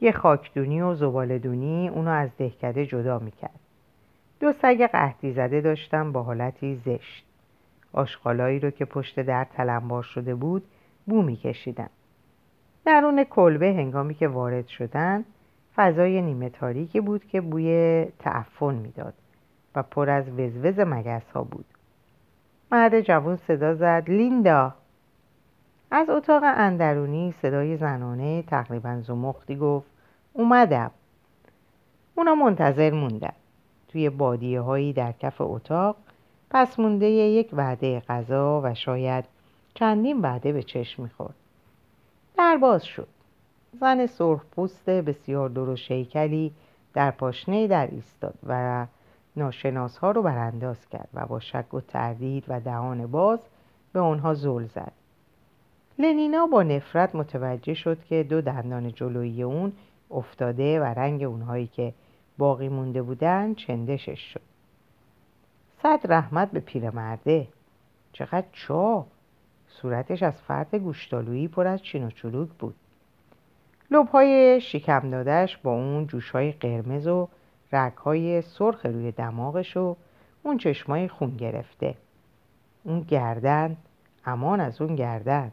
یه 0.00 0.12
خاکدونی 0.12 0.80
و 0.80 0.94
زبالدونی 0.94 1.88
اونو 1.88 2.10
از 2.10 2.30
دهکده 2.38 2.86
جدا 2.86 3.18
می‌کرد. 3.18 3.60
دو 4.40 4.52
سگ 4.52 4.86
قهدی 4.86 5.32
زده 5.32 5.60
داشتم 5.60 6.12
با 6.12 6.22
حالتی 6.22 6.76
زشت. 6.76 7.24
آشغالایی 7.92 8.58
رو 8.58 8.70
که 8.70 8.84
پشت 8.84 9.20
در 9.20 9.44
تلمبار 9.44 10.02
شده 10.02 10.34
بود 10.34 10.64
بو 11.06 11.22
میکشیدن 11.22 11.88
درون 12.84 13.24
کلبه 13.24 13.66
هنگامی 13.66 14.14
که 14.14 14.28
وارد 14.28 14.66
شدن 14.66 15.24
فضای 15.76 16.22
نیمه 16.22 16.50
تاریکی 16.50 17.00
بود 17.00 17.24
که 17.24 17.40
بوی 17.40 18.06
تعفن 18.18 18.74
می‌داد 18.74 19.14
و 19.74 19.82
پر 19.82 20.10
از 20.10 20.28
وزوز 20.28 20.78
مگس 20.78 21.30
ها 21.34 21.44
بود. 21.44 21.64
مرد 22.72 23.00
جوان 23.00 23.36
صدا 23.36 23.74
زد 23.74 24.04
لیندا! 24.08 24.74
از 25.90 26.10
اتاق 26.10 26.42
اندرونی 26.44 27.34
صدای 27.42 27.76
زنانه 27.76 28.42
تقریبا 28.42 29.00
زمختی 29.00 29.56
گفت 29.56 29.90
اومدم. 30.32 30.90
اونا 32.14 32.34
منتظر 32.34 32.90
موندن. 32.90 33.32
توی 33.88 34.10
بادیه 34.10 34.60
هایی 34.60 34.92
در 34.92 35.12
کف 35.12 35.40
اتاق 35.40 35.96
پس 36.50 36.78
مونده 36.78 37.06
یک 37.06 37.50
وعده 37.52 38.00
غذا 38.00 38.60
و 38.64 38.74
شاید 38.74 39.24
چندین 39.74 40.20
وعده 40.20 40.52
به 40.52 40.62
چشم 40.62 41.02
می‌خورد. 41.02 41.34
در 42.38 42.56
باز 42.56 42.84
شد. 42.84 43.08
زن 43.80 44.06
سرخ 44.06 44.44
پوست 44.44 44.90
بسیار 44.90 45.48
درشت 45.48 45.86
شیکلی 45.86 46.52
در 46.94 47.10
پاشنه 47.10 47.66
در 47.66 47.86
ایستاد 47.86 48.34
و 48.46 48.86
ناشناس 49.36 49.98
ها 49.98 50.10
رو 50.10 50.22
برانداز 50.22 50.88
کرد 50.88 51.08
و 51.14 51.26
با 51.26 51.40
شک 51.40 51.74
و 51.74 51.80
تردید 51.80 52.44
و 52.48 52.60
دهان 52.60 53.06
باز 53.06 53.40
به 53.92 54.00
آنها 54.00 54.34
زل 54.34 54.66
زد. 54.66 54.92
لنینا 55.98 56.46
با 56.46 56.62
نفرت 56.62 57.14
متوجه 57.14 57.74
شد 57.74 58.04
که 58.04 58.22
دو 58.22 58.40
دندان 58.40 58.92
جلویی 58.92 59.42
اون 59.42 59.72
افتاده 60.10 60.80
و 60.80 60.84
رنگ 60.84 61.22
اونهایی 61.22 61.66
که 61.66 61.94
باقی 62.38 62.68
مونده 62.68 63.02
بودن 63.02 63.54
چندشش 63.54 64.20
شد. 64.32 64.40
صد 65.82 66.12
رحمت 66.12 66.50
به 66.50 66.60
پیرمرده 66.60 67.48
چقدر 68.12 68.46
چا 68.52 69.06
صورتش 69.68 70.22
از 70.22 70.42
فرد 70.42 70.74
گوشتالویی 70.74 71.48
پر 71.48 71.66
از 71.66 71.82
چین 71.82 72.04
و 72.06 72.10
چلوک 72.10 72.48
بود. 72.48 72.74
لبهای 73.92 74.60
شکم 74.60 75.10
دادش 75.10 75.56
با 75.56 75.72
اون 75.72 76.06
جوشهای 76.06 76.52
قرمز 76.52 77.06
و 77.06 77.28
رگهای 77.72 78.42
سرخ 78.42 78.86
روی 78.86 79.12
دماغش 79.12 79.76
و 79.76 79.96
اون 80.42 80.58
چشمای 80.58 81.08
خون 81.08 81.36
گرفته. 81.36 81.94
اون 82.84 83.00
گردن 83.00 83.76
امان 84.24 84.60
از 84.60 84.82
اون 84.82 84.96
گردن 84.96 85.52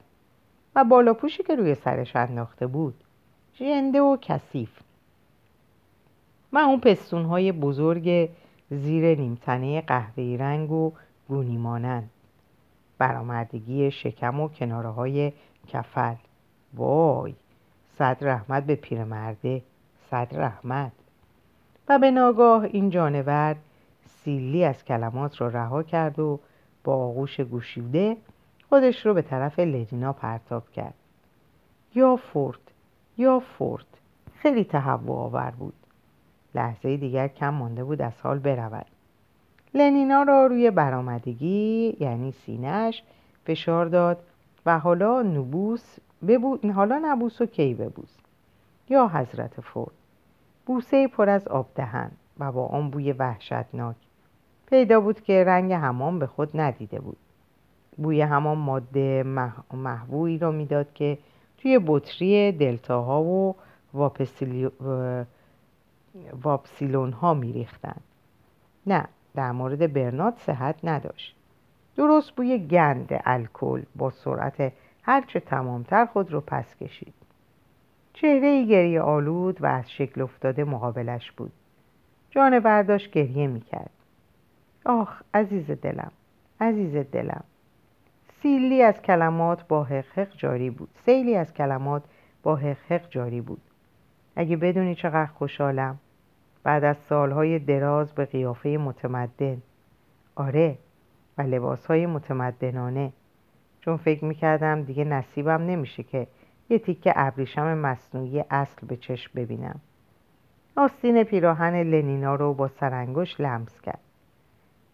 و 0.75 0.83
بالاپوشی 0.83 1.43
که 1.43 1.55
روی 1.55 1.75
سرش 1.75 2.15
انداخته 2.15 2.67
بود 2.67 2.93
ژنده 3.55 4.01
و 4.01 4.17
کثیف. 4.21 4.79
و 6.53 6.57
اون 6.57 6.79
پستونهای 6.79 7.51
بزرگ 7.51 8.29
زیر 8.69 9.19
نیمتنه 9.19 9.81
قهوه‌ای 9.81 10.37
رنگ 10.37 10.71
و 10.71 10.91
گونی 11.27 11.57
مانند. 11.57 12.09
برآمدگی 12.97 13.91
شکم 13.91 14.39
و 14.39 14.49
کناره 14.49 14.89
های 14.89 15.33
کفل 15.67 16.15
وای! 16.73 17.35
صد 17.99 18.17
رحمت 18.21 18.63
به 18.63 18.75
پیرمرده 18.75 19.61
صد 20.11 20.27
رحمت. 20.31 20.91
و 21.89 21.99
به 21.99 22.11
ناگاه 22.11 22.63
این 22.63 22.89
جانور 22.89 23.55
سیلی 24.05 24.65
از 24.65 24.85
کلمات 24.85 25.41
را 25.41 25.47
رها 25.47 25.83
کرد 25.83 26.19
و 26.19 26.39
با 26.83 26.93
آغوش 26.95 27.39
گوشیده 27.39 28.17
خودش 28.69 29.05
رو 29.05 29.13
به 29.13 29.21
طرف 29.21 29.59
لدینا 29.59 30.13
پرتاب 30.13 30.69
کرد. 30.69 30.93
یا 31.95 32.15
فورد 32.15 32.59
یا 33.17 33.39
فورد 33.39 33.85
خیلی 34.35 34.63
تهوع 34.63 35.17
آور 35.17 35.51
بود. 35.51 35.73
لحظه 36.55 36.97
دیگر 36.97 37.27
کم 37.27 37.49
مانده 37.49 37.83
بود 37.83 38.01
از 38.01 38.21
حال 38.23 38.39
برود. 38.39 38.85
لنینا 39.73 40.23
را 40.23 40.45
روی 40.47 40.71
برآمدگی 40.71 41.97
یعنی 41.99 42.31
سینهش 42.31 43.03
فشار 43.45 43.85
داد 43.85 44.17
و 44.65 44.79
حالا 44.79 45.21
نبوس 45.21 45.97
ببو... 46.27 46.57
حالا 46.75 46.99
نبوس 47.03 47.41
و 47.41 47.45
کی 47.45 47.73
ببوس. 47.73 48.17
یا 48.89 49.07
حضرت 49.07 49.61
فورد 49.61 49.91
بوسه 50.65 51.07
پر 51.07 51.29
از 51.29 51.47
آب 51.47 51.67
دهن 51.75 52.11
و 52.39 52.51
با 52.51 52.65
آن 52.65 52.89
بوی 52.89 53.11
وحشتناک. 53.11 53.95
پیدا 54.67 54.99
بود 54.99 55.21
که 55.21 55.43
رنگ 55.43 55.73
حمام 55.73 56.19
به 56.19 56.27
خود 56.27 56.59
ندیده 56.59 56.99
بود. 56.99 57.17
بوی 57.97 58.21
همان 58.21 58.57
ماده 58.57 59.23
مح... 59.23 59.53
محبوی 59.73 60.37
را 60.37 60.51
می‌داد 60.51 60.93
که 60.93 61.17
توی 61.57 61.79
بطری 61.87 62.51
دلتاها 62.51 63.23
و 63.23 63.55
واپسیلی... 63.93 64.69
واپسیلون 66.43 67.11
ها 67.11 67.33
میریختند. 67.33 68.01
نه 68.87 69.05
در 69.35 69.51
مورد 69.51 69.93
برنات 69.93 70.37
صحت 70.37 70.75
نداشت. 70.83 71.35
درست 71.95 72.31
بوی 72.31 72.67
گند 72.67 73.07
الکل 73.25 73.81
با 73.95 74.09
سرعت 74.09 74.73
هرچه 75.09 75.39
تمامتر 75.39 76.05
خود 76.05 76.31
رو 76.31 76.41
پس 76.41 76.75
کشید. 76.75 77.13
چهره 78.13 78.65
گریه 78.65 79.01
آلود 79.01 79.61
و 79.61 79.65
از 79.65 79.91
شکل 79.91 80.21
افتاده 80.21 80.63
مقابلش 80.63 81.31
بود. 81.31 81.51
جان 82.29 82.59
برداشت 82.59 83.11
گریه 83.11 83.47
می‌کرد. 83.47 83.91
آخ 84.85 85.21
عزیز 85.33 85.71
دلم 85.71 86.11
عزیز 86.61 86.95
دلم. 86.95 87.43
سیلی 88.41 88.81
از 88.81 89.01
کلمات 89.01 89.67
با 89.67 89.83
حقحق 89.83 90.37
جاری 90.37 90.69
بود. 90.69 90.89
سیلی 91.05 91.35
از 91.35 91.53
کلمات 91.53 92.03
با 92.43 92.55
حقحق 92.55 93.09
جاری 93.09 93.41
بود. 93.41 93.61
اگه 94.35 94.57
بدونی 94.57 94.95
چقدر 94.95 95.31
خوشحالم. 95.31 95.99
بعد 96.63 96.83
از 96.83 96.97
سالهای 96.97 97.59
دراز 97.59 98.11
به 98.11 98.25
قیافه 98.25 98.69
متمدن. 98.69 99.61
آره 100.35 100.77
و 101.37 101.41
لباسهای 101.41 102.05
متمدنانه. 102.05 103.11
چون 103.81 103.97
فکر 103.97 104.25
می‌کردم 104.25 104.83
دیگه 104.83 105.03
نصیبم 105.03 105.61
نمیشه 105.65 106.03
که 106.03 106.27
یه 106.69 106.79
تیکه 106.79 107.13
ابریشم 107.15 107.77
مصنوعی 107.77 108.43
اصل 108.49 108.87
به 108.87 108.97
چشم 108.97 109.31
ببینم. 109.35 109.79
آستین 110.75 111.23
پیراهن 111.23 111.75
لنینا 111.75 112.35
رو 112.35 112.53
با 112.53 112.67
سرانگشت 112.67 113.41
لمس 113.41 113.81
کرد. 113.81 113.99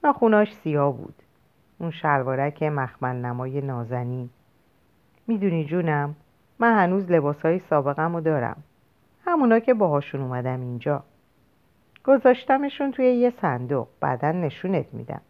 ناخوناش 0.03 0.55
سیاه 0.55 0.97
بود. 0.97 1.15
اون 1.79 1.91
شلوارک 1.91 2.63
مخمل 2.63 3.15
نمای 3.15 3.61
نازنین. 3.61 4.29
می‌دونی 5.27 5.65
جونم 5.65 6.15
من 6.59 6.83
هنوز 6.83 7.11
لباسهای 7.11 7.59
سابقم 7.59 8.15
رو 8.15 8.21
دارم. 8.21 8.63
همونا 9.25 9.59
که 9.59 9.73
باهاشون 9.73 10.21
اومدم 10.21 10.61
اینجا. 10.61 11.03
گذاشتمشون 12.05 12.91
توی 12.91 13.05
یه 13.05 13.29
صندوق. 13.41 13.87
بعدا 13.99 14.31
نشونت 14.31 14.93
میدم. 14.93 15.21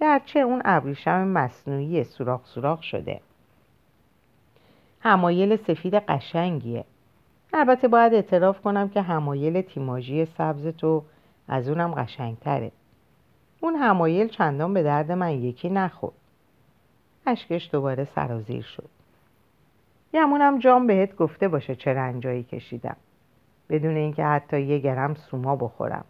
گرچه 0.00 0.40
اون 0.40 0.62
ابریشم 0.64 1.28
مصنوعی 1.28 2.04
سوراخ 2.04 2.46
سوراخ 2.46 2.82
شده. 2.82 3.20
همایل 5.00 5.56
سفید 5.56 5.94
قشنگیه. 5.94 6.84
البته 7.52 7.88
باید 7.88 8.14
اعتراف 8.14 8.60
کنم 8.60 8.88
که 8.88 9.02
همایل 9.02 9.60
تیماژی 9.60 10.24
سبز 10.24 10.66
تو 10.66 11.02
از 11.48 11.68
اونم 11.68 11.94
قشنگتره. 11.94 12.72
اون 13.60 13.74
همایل 13.74 14.28
چندان 14.28 14.74
به 14.74 14.82
درد 14.82 15.12
من 15.12 15.30
یکی 15.30 15.70
نخورد. 15.70 16.14
اشکش 17.26 17.68
دوباره 17.72 18.04
سرازیر 18.04 18.62
شد. 18.62 18.88
یمونم 20.12 20.58
جام 20.58 20.86
بهت 20.86 21.16
گفته 21.16 21.48
باشه 21.48 21.74
چه 21.74 21.94
رنجایی 21.94 22.42
کشیدم. 22.42 22.96
بدون 23.68 23.96
اینکه 23.96 24.24
حتی 24.24 24.60
یه 24.60 24.78
گرم 24.78 25.14
سوما 25.14 25.56
بخورم. 25.56 26.04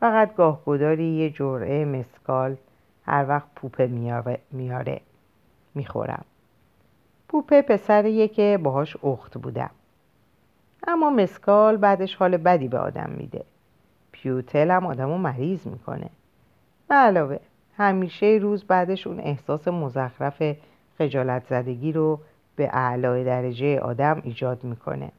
فقط 0.00 0.34
گاه 0.34 0.62
گداری 0.66 1.04
یه 1.04 1.30
جرعه 1.30 1.84
مسکال. 1.84 2.56
هر 3.08 3.28
وقت 3.28 3.48
پوپه 3.56 3.86
میاره 4.50 5.00
می‌خورم. 5.74 6.24
پوپه 7.28 7.62
پسریه 7.62 8.28
که 8.28 8.58
باهاش 8.62 8.96
اخت 9.04 9.38
بودم. 9.38 9.70
اما 10.88 11.10
مسکال 11.10 11.76
بعدش 11.76 12.14
حال 12.14 12.36
بدی 12.36 12.68
به 12.68 12.78
آدم 12.78 13.10
میده. 13.10 13.44
پیوتل 14.12 14.70
هم 14.70 14.86
آدمو 14.86 15.18
مریض 15.18 15.66
می‌کنه. 15.66 16.10
علاوه 16.90 17.38
همیشه 17.76 18.38
روز 18.42 18.64
بعدش 18.64 19.06
اون 19.06 19.20
احساس 19.20 19.68
مزخرف 19.68 20.42
خجالت 20.98 21.46
زدگی 21.46 21.92
رو 21.92 22.20
به 22.56 22.70
اعلای 22.72 23.24
درجه 23.24 23.80
آدم 23.80 24.20
ایجاد 24.24 24.64
می‌کنه. 24.64 25.12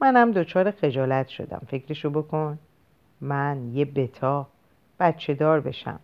منم 0.00 0.32
دچار 0.32 0.70
خجالت 0.70 1.28
شدم. 1.28 1.62
فکرشو 1.68 2.10
بکن. 2.10 2.58
من 3.20 3.74
یه 3.74 3.84
بتا 3.84 4.46
بچه 5.00 5.34
دار 5.34 5.60
بشم. 5.60 6.00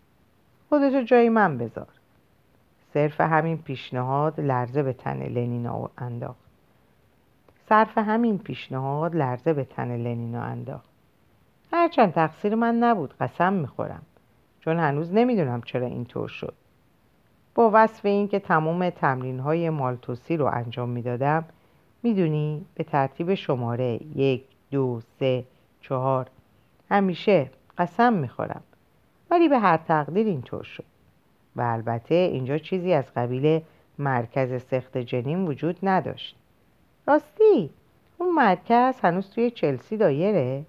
خودتو 0.73 1.03
جای 1.03 1.29
من 1.29 1.59
بذار. 1.59 1.87
صرف 2.95 3.21
همین 3.21 3.59
پیشنهاد 3.59 4.41
لرزه 4.41 4.83
به 4.83 4.93
تن 4.93 5.23
لنینا 5.23 5.91
انداخت. 5.99 6.41
صرف 7.69 7.99
همین 7.99 8.39
پیشنهاد 8.39 9.17
لرزه 9.17 9.53
به 9.53 9.65
تن 9.65 9.97
لنینا 9.97 10.43
انداخت. 10.43 10.89
هرچند 11.73 12.13
تقصیر 12.13 12.55
من 12.55 12.75
نبود 12.75 13.15
قسم 13.21 13.53
می‌خورم. 13.53 14.03
چون 14.61 14.79
هنوز 14.79 15.13
نمی‌دونم 15.13 15.63
چرا 15.63 15.87
اینطور 15.87 16.29
شد. 16.29 16.55
با 17.55 17.71
وصف 17.75 18.07
اینکه 18.07 18.39
تمام 18.39 18.91
تمرین 18.91 19.41
های 19.41 19.71
مالتوسی 19.71 20.37
رو 20.37 20.47
انجام 20.47 20.89
می‌دادم 20.89 21.45
می‌دونی 22.03 22.65
به 22.75 22.85
ترتیب 22.85 23.35
شماره 23.35 24.01
یک 24.17 24.45
دو 24.71 25.01
سه 25.19 25.45
چهار 25.81 26.27
همیشه 26.91 27.51
قسم 27.79 28.13
می‌خورم. 28.13 28.63
ولی 29.33 29.49
به 29.49 29.59
هر 29.59 29.77
تقدیر 29.77 30.27
اینطور 30.27 30.63
شد. 30.63 30.85
و 31.57 31.63
البته 31.63 32.15
اینجا 32.15 32.59
چیزی 32.59 32.93
از 32.93 33.05
قبیل 33.17 33.63
مرکز 33.99 34.63
سخت 34.63 34.99
جنین 34.99 35.45
وجود 35.47 35.79
نداشت. 35.83 36.37
راستی 37.07 37.71
اون 38.19 38.35
مرکز 38.35 39.01
هنوز 39.01 39.31
توی 39.31 39.51
چلسی 39.51 39.97
دایره؟ 39.97 40.65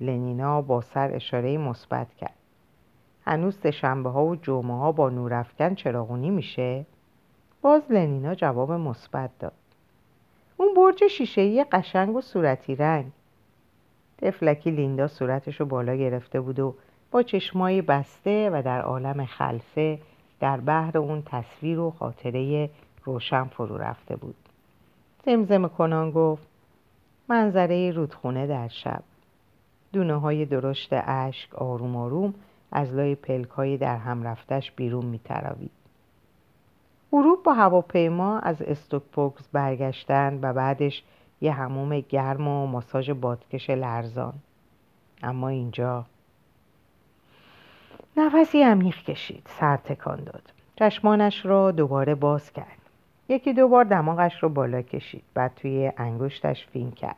لنینا 0.00 0.62
با 0.62 0.80
سر 0.80 1.14
اشاره 1.14 1.58
مثبت 1.58 2.14
کرد. 2.14 2.34
هنوز 3.26 3.66
شنبه 3.66 4.10
ها 4.10 4.24
و 4.24 4.36
جمعه 4.36 4.76
ها 4.76 4.92
با 4.92 5.10
نورافکن 5.10 5.74
چراغونی 5.74 6.30
میشه؟ 6.30 6.86
باز 7.62 7.82
لنینا 7.90 8.34
جواب 8.34 8.72
مثبت 8.72 9.30
داد. 9.38 9.52
اون 10.56 10.74
برج 10.74 11.06
شیشهای 11.06 11.64
قشنگ 11.72 12.16
و 12.16 12.20
صورتی 12.20 12.76
رنگ. 12.76 13.12
تفلکی 14.18 14.70
لیندا 14.70 15.08
صورتش 15.08 15.60
رو 15.60 15.66
بالا 15.66 15.94
گرفته 15.94 16.40
بود 16.40 16.58
و 16.58 16.74
با 17.14 17.22
چشمایی 17.22 17.82
بسته 17.82 18.50
و 18.52 18.62
در 18.62 18.82
عالم 18.82 19.24
خلفه 19.24 19.98
در 20.40 20.60
بحر 20.60 20.98
اون 20.98 21.22
تصویر 21.26 21.80
و 21.80 21.90
خاطره 21.90 22.70
روشن 23.04 23.44
فرو 23.44 23.76
رفته 23.78 24.16
بود. 24.16 24.34
زمزم 25.26 25.68
کنان 25.68 26.10
گفت 26.10 26.46
منظره 27.28 27.90
رودخونه 27.90 28.46
در 28.46 28.68
شب. 28.68 29.02
دونه 29.92 30.14
های 30.14 30.44
درشت 30.44 30.88
اشک 30.92 31.54
آروم 31.54 31.96
آروم 31.96 32.34
از 32.72 32.92
لای 32.92 33.14
پلک 33.14 33.48
های 33.48 33.76
در 33.76 33.96
هم 33.96 34.22
رفتش 34.22 34.72
بیرون 34.72 35.04
می 35.04 35.18
تراوید. 35.18 35.70
غروب 37.12 37.42
با 37.42 37.52
هواپیما 37.52 38.38
از 38.38 38.62
استوکپوکس 38.62 39.48
برگشتن 39.52 40.38
و 40.42 40.52
بعدش 40.52 41.02
یه 41.40 41.52
هموم 41.52 42.00
گرم 42.00 42.48
و 42.48 42.66
ماساژ 42.66 43.10
بادکش 43.10 43.70
لرزان. 43.70 44.34
اما 45.22 45.48
اینجا 45.48 46.04
نفسی 48.16 48.62
عمیق 48.62 48.96
کشید 48.96 49.46
سر 49.60 49.76
تکان 49.76 50.24
داد. 50.24 50.42
چشمانش 50.76 51.46
را 51.46 51.70
دوباره 51.70 52.14
باز 52.14 52.52
کرد. 52.52 52.78
یکی 53.28 53.52
دو 53.52 53.68
بار 53.68 53.84
دماغش 53.84 54.42
را 54.42 54.48
بالا 54.48 54.82
کشید 54.82 55.22
بعد 55.34 55.54
توی 55.56 55.92
انگشتش 55.96 56.66
فین 56.66 56.90
کرد. 56.90 57.16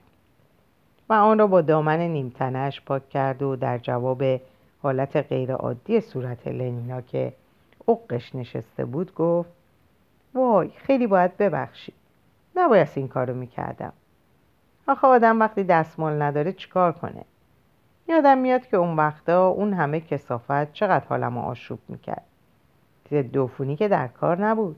و 1.09 1.13
آن 1.13 1.39
را 1.39 1.47
با 1.47 1.61
دامن 1.61 2.01
نیمتنش 2.01 2.81
پاک 2.81 3.09
کرد 3.09 3.43
و 3.43 3.57
در 3.57 3.79
جواب 3.79 4.23
حالت 4.83 5.17
غیرعادی 5.17 6.01
صورت 6.01 6.49
لنینا 6.49 7.01
که 7.01 7.33
اقش 7.89 8.35
نشسته 8.35 8.85
بود 8.85 9.15
گفت 9.15 9.51
وای 10.35 10.71
خیلی 10.77 11.07
باید 11.07 11.37
ببخشید. 11.37 11.95
نباید 12.57 12.89
این 12.95 13.09
کارو 13.09 13.35
می‌کردم. 13.35 13.93
آخه 14.89 15.07
آدم 15.07 15.41
وقتی 15.41 15.65
دستمال 15.65 16.23
نداره 16.23 16.53
چیکار 16.53 16.93
کنه؟ 16.93 17.25
یادم 18.09 18.38
میاد 18.38 18.66
که 18.66 18.77
اون 18.77 18.97
وقتا 18.97 19.49
اون 19.49 19.73
همه 19.73 20.01
کسافت 20.01 20.73
چقدر 20.73 21.05
حالمو 21.05 21.40
آشوب 21.40 21.79
می‌کرد. 21.88 22.25
دوفونی 23.33 23.77
که 23.77 23.88
در 23.88 24.09
کار 24.09 24.47
نبود. 24.47 24.77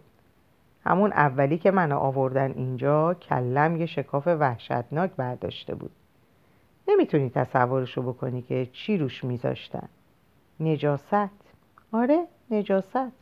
همون 0.84 1.12
اولی 1.12 1.58
که 1.58 1.70
منو 1.70 1.98
آوردن 1.98 2.52
اینجا 2.52 3.14
کلم 3.14 3.76
یه 3.76 3.86
شکاف 3.86 4.26
وحشتناک 4.26 5.10
برداشته 5.16 5.74
بود. 5.74 5.90
نمی‌تونی 6.88 7.30
تصورشو 7.30 8.02
بکنی 8.02 8.42
که 8.42 8.68
چی 8.72 8.98
روش 8.98 9.24
میذاشتن. 9.24 9.88
نجاست. 10.60 11.30
آره 11.92 12.24
نجاست. 12.50 13.12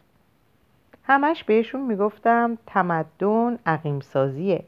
همش 1.04 1.44
بهشون 1.44 1.80
می‌گفتم 1.80 2.58
تمدن 2.66 3.58
عقیم 3.66 4.00
سازیه 4.00 4.64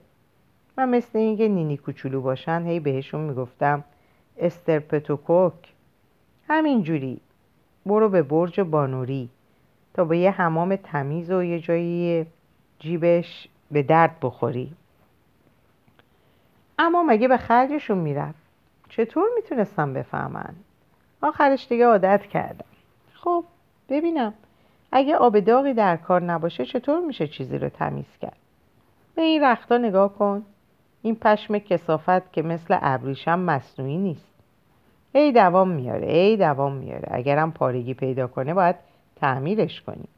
و 0.77 0.87
مثل 0.87 1.19
اینکه 1.19 1.49
نینی 1.49 1.77
کوچولو 1.77 2.21
باشن 2.21 2.67
هی 2.67 2.81
بهشون 2.81 3.21
می‌گفتم 3.21 3.85
استرپتوکوک. 4.41 5.55
همینجوری 6.49 7.21
برو 7.87 8.09
به 8.09 8.23
برج 8.23 8.61
بانوری 8.61 9.29
تا 9.95 10.05
به 10.05 10.19
یه 10.19 10.31
حمام 10.31 10.77
تمیز 10.77 11.31
و 11.31 11.43
یه 11.43 11.61
جایی 11.61 12.27
جیبش 12.79 13.49
به 13.71 13.83
درد 13.83 14.17
بخوری. 14.23 14.73
اما 16.79 17.03
مگه 17.03 17.29
به 17.29 17.37
خرجشون 17.37 17.99
می‌رفت 17.99 18.39
چطور 18.89 19.29
می‌تونستم 19.37 19.93
بفهمن؟ 19.93 20.55
آخرش 21.23 21.69
دیگه 21.69 21.87
عادت 21.87 22.23
کردم 22.23 22.65
خب 23.15 23.45
ببینم. 23.89 24.35
اگه 24.93 25.17
آب 25.17 25.41
داغی 25.41 25.75
در 25.75 25.97
کار 25.97 26.23
نباشه 26.23 26.67
چطور 26.67 27.01
میشه 27.01 27.27
چیزی 27.27 27.59
رو 27.59 27.69
تمیز 27.69 28.19
کرد؟ 28.23 28.37
به 29.15 29.23
این 29.23 29.45
رختا 29.45 29.79
نگاه 29.79 30.15
کن. 30.15 30.45
این 31.03 31.17
پشم 31.17 31.59
کسافت 31.59 32.33
که 32.33 32.43
مثل 32.43 32.79
ابریشم 32.83 33.39
مصنوعی 33.39 33.97
نیست. 33.97 34.35
ای 35.13 35.33
دوام 35.33 35.69
میاره 35.69 36.13
ای 36.13 36.37
دوام 36.37 36.73
میاره. 36.73 37.09
اگرم 37.11 37.53
پارگی 37.53 37.95
پیدا 37.95 38.27
کنه 38.27 38.55
باید 38.55 38.77
تعمیرش 39.17 39.81
کنی 39.83 40.09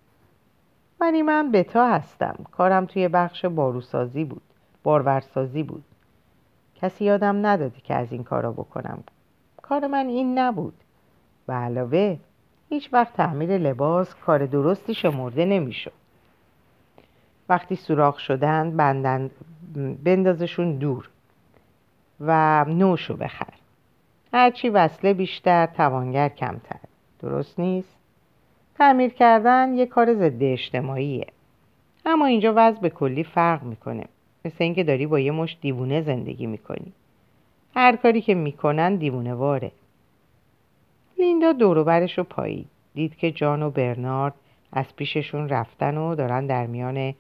ولی 1.01 1.23
من 1.23 1.53
بتا 1.53 1.89
هستم. 1.89 2.37
کارم 2.53 2.87
توی 2.87 3.09
بخش 3.09 3.45
باروسازی 3.45 4.25
بود 4.25 4.43
بارورسازی 4.83 5.63
بود. 5.63 5.85
کسی 6.75 7.05
یادم 7.05 7.47
نداده 7.47 7.81
که 7.81 7.95
از 7.95 8.13
این 8.13 8.25
کارا 8.25 8.53
بکنم. 8.53 9.05
کار 9.63 9.87
من 9.87 10.07
این 10.07 10.39
نبود. 10.39 10.75
و 11.49 11.53
علاوه 11.53 12.19
هیچ 12.69 12.89
وقت 12.93 13.13
تعمیر 13.13 13.59
لباس 13.59 14.15
کار 14.15 14.47
درستی 14.47 14.95
شمرده 14.95 15.45
نمی‌شد. 15.45 15.93
وقتی 17.49 17.77
سوراخ 17.77 18.19
شدن 18.19 18.77
بندن 18.77 19.31
بندازشون 20.05 20.77
دور 20.77 21.09
و 22.21 22.65
نوشو 22.65 23.17
بخر. 23.17 23.55
هرچی 24.33 24.69
وصله 24.69 25.15
بیشتر 25.15 25.67
توانگر 25.67 26.29
کمتر. 26.29 26.79
درست 27.21 27.61
نیست؟ 27.61 27.97
تعمیر 28.79 29.11
کردن 29.11 29.75
یه 29.75 29.87
کار 29.87 30.15
ضد 30.15 30.43
اجتماعیه. 30.43 31.27
اما 32.07 32.27
اینجا 32.27 32.53
وضع 32.57 32.81
به 32.81 32.91
کلی 32.91 33.25
فرق 33.25 33.63
می‌کنه. 33.63 34.05
مثل 34.45 34.65
اینکه 34.65 34.85
داری 34.85 35.07
با 35.07 35.19
یه 35.19 35.31
مش 35.31 35.57
دیوونه 35.61 36.01
زندگی 36.03 36.47
می‌کنی. 36.47 36.93
هر 37.75 37.97
کاری 37.97 38.21
که 38.21 38.35
می‌کنن 38.35 38.97
دیوونه 38.97 39.35
واره. 39.35 39.73
لیندا 41.19 41.53
دوروبرش 41.53 42.19
رو 42.19 42.25
پایید. 42.25 42.67
دید 42.95 43.17
که 43.17 43.31
جان 43.31 43.63
و 43.63 43.71
برنارد 43.71 44.35
از 44.73 44.97
پیششون 44.97 45.49
رفتن 45.49 45.97
و 45.97 46.15
دارن 46.15 46.47
در 46.47 46.67
میان 46.67 47.15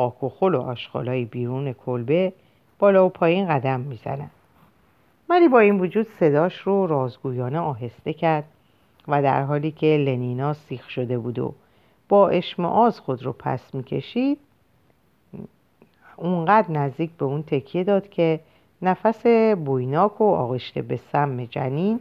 خاک 0.00 0.24
و 0.24 0.28
خل 0.28 0.54
و 0.54 0.60
آشغالای 0.60 1.24
بیرون 1.24 1.72
کلبه 1.72 2.32
بالا 2.78 3.06
و 3.06 3.08
پایین 3.08 3.48
قدم 3.48 3.80
می‌زنن. 3.80 4.30
ولی 5.28 5.48
با 5.48 5.58
این 5.58 5.80
وجود 5.80 6.06
صداش 6.20 6.58
رو 6.58 6.86
رازگویانه 6.86 7.58
آهسته 7.58 8.12
کرد 8.12 8.44
و 9.08 9.22
در 9.22 9.42
حالی 9.42 9.70
که 9.70 9.86
لنینا 9.86 10.52
سیخ 10.52 10.90
شده 10.90 11.18
بود 11.18 11.38
و 11.38 11.54
با 12.08 12.28
اشمعاز 12.28 13.00
خود 13.00 13.22
رو 13.22 13.32
پس 13.32 13.74
می‌کشید 13.74 14.38
اونقدر 16.16 16.70
نزدیک 16.70 17.10
به 17.10 17.24
اون 17.24 17.42
تکیه 17.42 17.84
داد 17.84 18.08
که 18.08 18.40
نفس 18.82 19.26
بویناک 19.56 20.20
و 20.20 20.24
آغشته 20.24 20.82
به 20.82 20.96
سم 21.12 21.44
جنین 21.44 22.00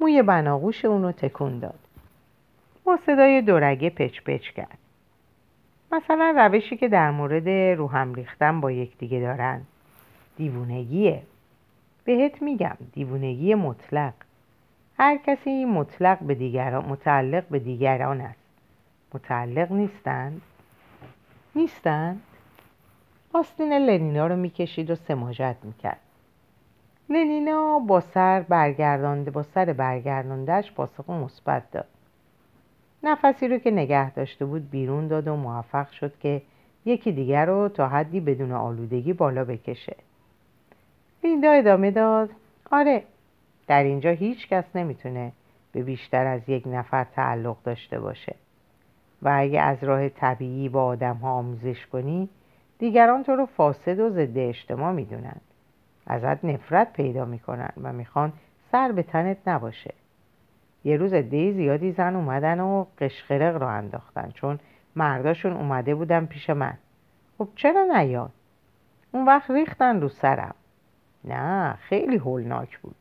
موی 0.00 0.22
بناغوش 0.22 0.84
اونو 0.84 1.12
تکون 1.12 1.58
داد. 1.58 1.78
با 2.84 2.98
صدای 3.06 3.42
دورگه 3.42 3.90
پچ 3.90 4.20
پچ 4.20 4.50
کرد. 4.50 4.78
مثلا 5.92 6.34
روشی 6.36 6.76
که 6.76 6.88
در 6.88 7.10
مورد 7.10 7.48
روهم 7.48 8.14
ریختن 8.14 8.60
با 8.60 8.70
یکدیگه 8.70 9.20
دارن. 9.20 9.62
دیوونگیه. 10.36 11.22
بهت 12.04 12.42
میگم 12.42 12.76
دیوونگی 12.92 13.54
مطلق. 13.54 14.12
هر 14.98 15.16
کسی 15.16 15.64
مطلق 15.64 16.18
به 16.18 16.34
دیگران 16.34 16.84
متعلق 16.84 17.44
به 17.48 17.58
دیگران 17.58 18.20
است. 18.20 18.38
متعلق 19.14 19.72
نیستند 19.72 20.42
نیستند 21.54 22.22
آستین 23.32 23.72
لنینا 23.72 24.26
رو 24.26 24.36
می‌کشید 24.36 24.90
و 24.90 24.94
سماجت 24.94 25.56
می‌کرد. 25.62 26.00
لنینا 27.08 27.78
با 27.78 28.00
سر 28.00 28.40
برگردانده 28.40 29.30
با 29.30 29.42
سر 29.42 29.72
برگرداندهش 29.72 30.72
پاسخ 30.72 31.10
مثبت 31.10 31.70
داد. 31.70 31.86
نفسی 33.02 33.48
رو 33.48 33.58
که 33.58 33.70
نگه 33.70 34.10
داشته 34.10 34.44
بود 34.44 34.70
بیرون 34.70 35.08
داد 35.08 35.28
و 35.28 35.36
موفق 35.36 35.90
شد 35.90 36.18
که 36.18 36.42
یکی 36.84 37.12
دیگر 37.12 37.46
رو 37.46 37.68
تا 37.68 37.88
حدی 37.88 38.20
بدون 38.20 38.52
آلودگی 38.52 39.12
بالا 39.12 39.44
بکشه. 39.44 39.96
لیندا 41.24 41.50
ادامه 41.50 41.90
داد 41.90 42.30
آره 42.70 43.02
در 43.66 43.82
اینجا 43.82 44.10
هیچ 44.10 44.48
کس 44.48 44.64
نمی‌تونه 44.74 45.32
به 45.72 45.82
بیشتر 45.82 46.26
از 46.26 46.48
یک 46.48 46.64
نفر 46.66 47.04
تعلق 47.04 47.56
داشته 47.64 48.00
باشه. 48.00 48.34
و 49.22 49.30
اگه 49.38 49.60
از 49.60 49.84
راه 49.84 50.08
طبیعی 50.08 50.68
با 50.68 50.84
آدم 50.84 51.16
ها 51.16 51.30
آموزش 51.30 51.86
کنی 51.86 52.28
دیگران 52.78 53.22
تو 53.22 53.32
رو 53.32 53.46
فاسد 53.46 54.00
و 54.00 54.10
ضد 54.10 54.38
اجتماع 54.38 54.92
می‌دونند 54.92 55.40
ازت 56.06 56.44
نفرت 56.44 56.92
پیدا 56.92 57.24
می‌کنن 57.24 57.72
و 57.82 57.92
می‌خوان 57.92 58.32
سر 58.72 58.92
به 58.92 59.02
تنت 59.02 59.36
نباشه. 59.46 59.94
یه 60.84 60.96
روز 60.96 61.14
عده 61.14 61.52
زیادی 61.52 61.92
زن 61.92 62.16
اومدن 62.16 62.60
و 62.60 62.84
قشقرق 62.98 63.56
رو 63.56 63.66
انداختن 63.66 64.30
چون 64.34 64.58
مرداشون 64.96 65.52
اومده 65.52 65.94
بودن 65.94 66.26
پیش 66.26 66.50
من. 66.50 66.74
خب 67.38 67.48
چرا 67.56 67.82
نیاد؟ 67.82 68.30
اون 69.12 69.24
وقت 69.24 69.50
ریختن 69.50 70.00
رو 70.00 70.08
سرم. 70.08 70.54
نه 71.24 71.72
خیلی 71.72 72.16
هولناک 72.16 72.78
بود. 72.78 72.94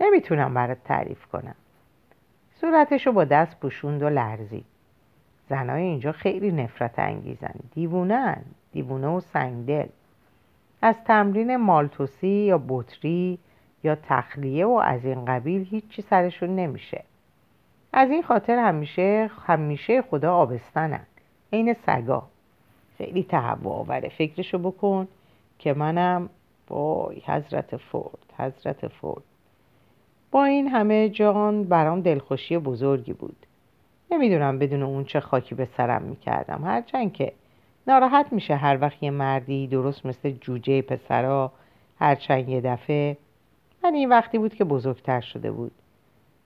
نمی‌تونم 0.00 0.54
برات 0.54 0.84
تعریف 0.84 1.26
کنم. 1.26 1.54
صورتشو 2.54 3.12
با 3.12 3.24
دست 3.24 3.60
پوشوند 3.60 4.02
و 4.02 4.08
لرزید. 4.08 4.64
زنای 5.48 5.82
اینجا 5.82 6.12
خیلی 6.12 6.52
نفرت 6.52 6.98
انگیزن. 6.98 7.54
دیوونن. 7.74 8.42
دیوونه 8.72 9.06
و 9.06 9.20
سنگدل. 9.20 9.86
از 10.82 11.04
تمرین 11.04 11.56
مالتوسی 11.56 12.28
یا 12.28 12.62
بطری 12.68 13.38
یا 13.84 13.96
تخلیه 14.02 14.66
و 14.66 14.70
از 14.70 15.04
این 15.04 15.24
قبیل 15.24 15.64
هیچی 15.64 16.02
سرشون 16.02 16.56
نمیشه. 16.56 17.04
از 17.92 18.10
این 18.10 18.22
خاطر 18.22 18.58
همیشه 18.58 19.30
همیشه 19.46 20.02
خدا 20.02 20.34
آبستنن. 20.34 21.06
عین 21.52 21.76
سگا. 21.86 22.22
خیلی 22.98 23.22
تهوع 23.22 23.72
آوره 23.72 24.08
فکرشو 24.08 24.58
بکن 24.58 25.08
که 25.58 25.74
منم 25.74 26.28
وای 26.70 27.22
حضرت 27.26 27.76
فورد 27.76 28.32
حضرت 28.38 28.88
فورد. 28.88 29.22
با 30.30 30.44
این 30.44 30.68
همه 30.68 31.08
جان 31.08 31.64
برام 31.64 32.00
دلخوشی 32.00 32.58
بزرگی 32.58 33.12
بود. 33.12 33.36
نمی‌دونم 34.10 34.58
بدون 34.58 34.82
اون 34.82 35.04
چه 35.04 35.20
خاکی 35.20 35.54
به 35.54 35.68
سرم 35.76 36.02
می‌کردم. 36.02 36.64
هرچند 36.64 37.12
که 37.12 37.32
ناراحت 37.86 38.32
میشه 38.32 38.56
هر 38.56 38.78
وقت 38.80 39.02
یه 39.02 39.10
مردی 39.10 39.66
درست 39.66 40.06
مثل 40.06 40.30
جوجه 40.30 40.82
پسرا 40.82 41.52
هرچند 41.98 42.48
یه 42.48 42.60
دفعه. 42.60 43.16
من 43.84 43.94
این 43.94 44.08
وقتی 44.08 44.38
بود 44.38 44.54
که 44.54 44.64
بزرگتر 44.64 45.20
شده 45.20 45.50
بود. 45.50 45.72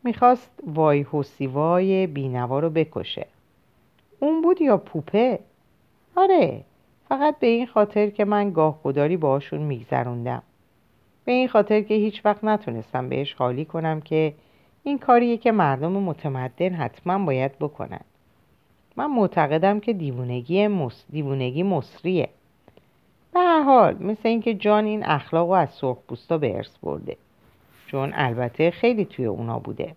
می‌خواست 0.05 0.51
وای 0.67 1.07
حسیوای 1.13 2.07
بینوا 2.07 2.59
رو 2.59 2.71
بکشه. 2.71 3.27
اون 4.21 4.43
بود 4.43 4.61
یا 4.61 4.77
پوپه؟ 4.77 5.39
آره 6.17 6.61
فقط 7.09 7.39
به 7.39 7.47
این 7.47 7.67
خاطر 7.67 8.11
که 8.11 8.25
من 8.25 8.51
گاه 8.51 8.81
گداری 8.85 9.17
باشون 9.17 9.61
میگذروندم. 9.61 10.43
به 11.25 11.33
این 11.33 11.49
خاطر 11.49 11.81
که 11.81 11.95
هیچ 11.95 12.21
وقت 12.25 12.45
نتونستم 12.45 13.09
بهش 13.09 13.35
خالی 13.35 13.65
کنم 13.65 14.01
که 14.01 14.35
این 14.83 14.99
کاریه 14.99 15.37
که 15.37 15.53
مردم 15.53 15.93
متمدن 15.93 16.75
حتما 16.75 17.25
باید 17.25 17.59
بکنن. 17.59 18.01
من 18.97 19.07
معتقدم 19.07 19.81
که 19.81 19.93
دیوونگی 19.93 20.69
مس... 20.69 21.05
دیوونگی 21.11 21.63
مصریه. 21.63 22.29
به 23.35 23.41
هر 23.41 23.63
حال 23.63 23.97
مثل 24.01 24.29
اینکه 24.29 24.55
جان 24.55 24.85
این 24.85 25.05
اخلاق 25.05 25.49
رو 25.49 25.55
از 25.55 25.71
سرخپوستا 25.71 26.39
به 26.39 26.57
ارث 26.57 26.79
برده. 26.79 27.17
چون 27.95 28.13
البته 28.15 28.71
خیلی 28.71 29.05
توی 29.05 29.25
اونا 29.25 29.59
بوده. 29.59 29.95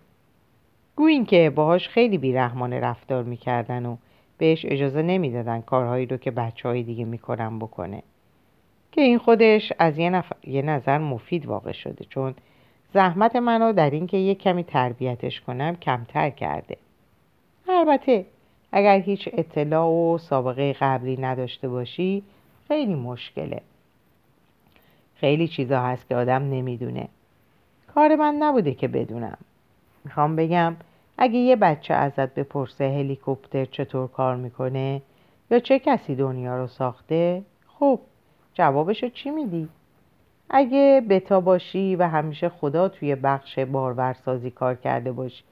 گوین 0.96 1.26
که 1.26 1.50
باهاش 1.50 1.88
خیلی 1.88 2.18
بیرحمانه 2.18 2.80
رفتار 2.80 3.22
می‌کردن 3.22 3.86
و 3.86 3.96
بهش 4.38 4.64
اجازه 4.68 5.02
نمی‌دادن 5.02 5.60
کارهایی 5.60 6.06
رو 6.06 6.16
که 6.16 6.30
بچه 6.30 6.68
های 6.68 6.82
دیگه 6.82 7.04
می‌کنن 7.04 7.58
بکنه. 7.58 8.02
که 8.92 9.00
این 9.00 9.18
خودش 9.18 9.72
از 9.78 9.98
یه, 9.98 10.22
یه 10.46 10.62
نظر 10.62 10.98
مفید 10.98 11.46
واقع 11.46 11.72
شده 11.72 12.04
چون 12.04 12.34
زحمت 12.94 13.36
منو 13.36 13.72
در 13.72 13.90
اینکه 13.90 14.16
یه 14.16 14.34
کمی 14.34 14.64
تربیتش 14.64 15.40
کنم 15.40 15.76
کمتر 15.76 16.30
کرده. 16.30 16.76
البته 17.68 18.24
اگر 18.72 18.98
هیچ 19.00 19.28
اطلاع 19.32 19.88
و 19.88 20.18
سابقه 20.18 20.72
قبلی 20.72 21.16
نداشته 21.16 21.68
باشی 21.68 22.22
خیلی 22.68 22.94
مشکله. 22.94 23.60
خیلی 25.16 25.48
چیزا 25.48 25.80
هست 25.80 26.08
که 26.08 26.16
آدم 26.16 26.42
نمی‌دونه. 26.42 27.08
کار 27.94 28.16
من 28.16 28.34
نبوده 28.34 28.74
که 28.74 28.88
بدونم 28.88 29.38
می‌خوام 30.04 30.36
بگم 30.36 30.76
اگه 31.18 31.38
یه 31.38 31.56
بچه 31.56 31.94
ازت 31.94 32.34
بپرسه 32.34 32.84
هلیکوپتر 32.84 33.64
چطور 33.64 34.08
کار 34.08 34.36
می‌کنه 34.36 35.02
یا 35.50 35.58
چه 35.58 35.78
کسی 35.78 36.14
دنیا 36.14 36.56
رو 36.56 36.66
ساخته 36.66 37.42
خب 37.66 38.00
جوابشو 38.54 39.08
چی 39.08 39.30
میدی؟ 39.30 39.68
اگه 40.50 41.02
بتا 41.08 41.40
باشی 41.40 41.96
و 41.96 42.08
همیشه 42.08 42.48
خدا 42.48 42.88
توی 42.88 43.14
بخش 43.14 43.58
بارورسازی 43.58 44.50
کار 44.50 44.74
کرده 44.74 45.12
باشی 45.12 45.44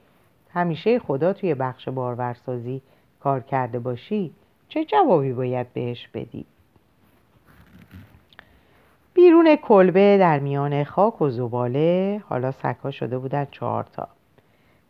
همیشه 0.51 0.99
خدا 0.99 1.33
توی 1.33 1.55
بخش 1.55 1.89
بارورسازی 1.89 2.83
کار 3.21 3.41
کرده 3.41 3.79
باشی 3.79 4.31
چه 4.69 4.85
جوابی 4.85 5.33
باید 5.33 5.73
بهش 5.73 6.09
بدی؟ 6.15 6.47
بیرون 9.27 9.57
کلبه 9.57 10.19
در 10.19 10.39
میان 10.39 10.85
خاک 10.85 11.23
و 11.23 11.29
زباله 11.31 12.23
حالا 12.29 12.51
سکا 12.53 12.91
شده 12.91 13.19
بودن 13.19 13.47
چهارتا 13.51 14.09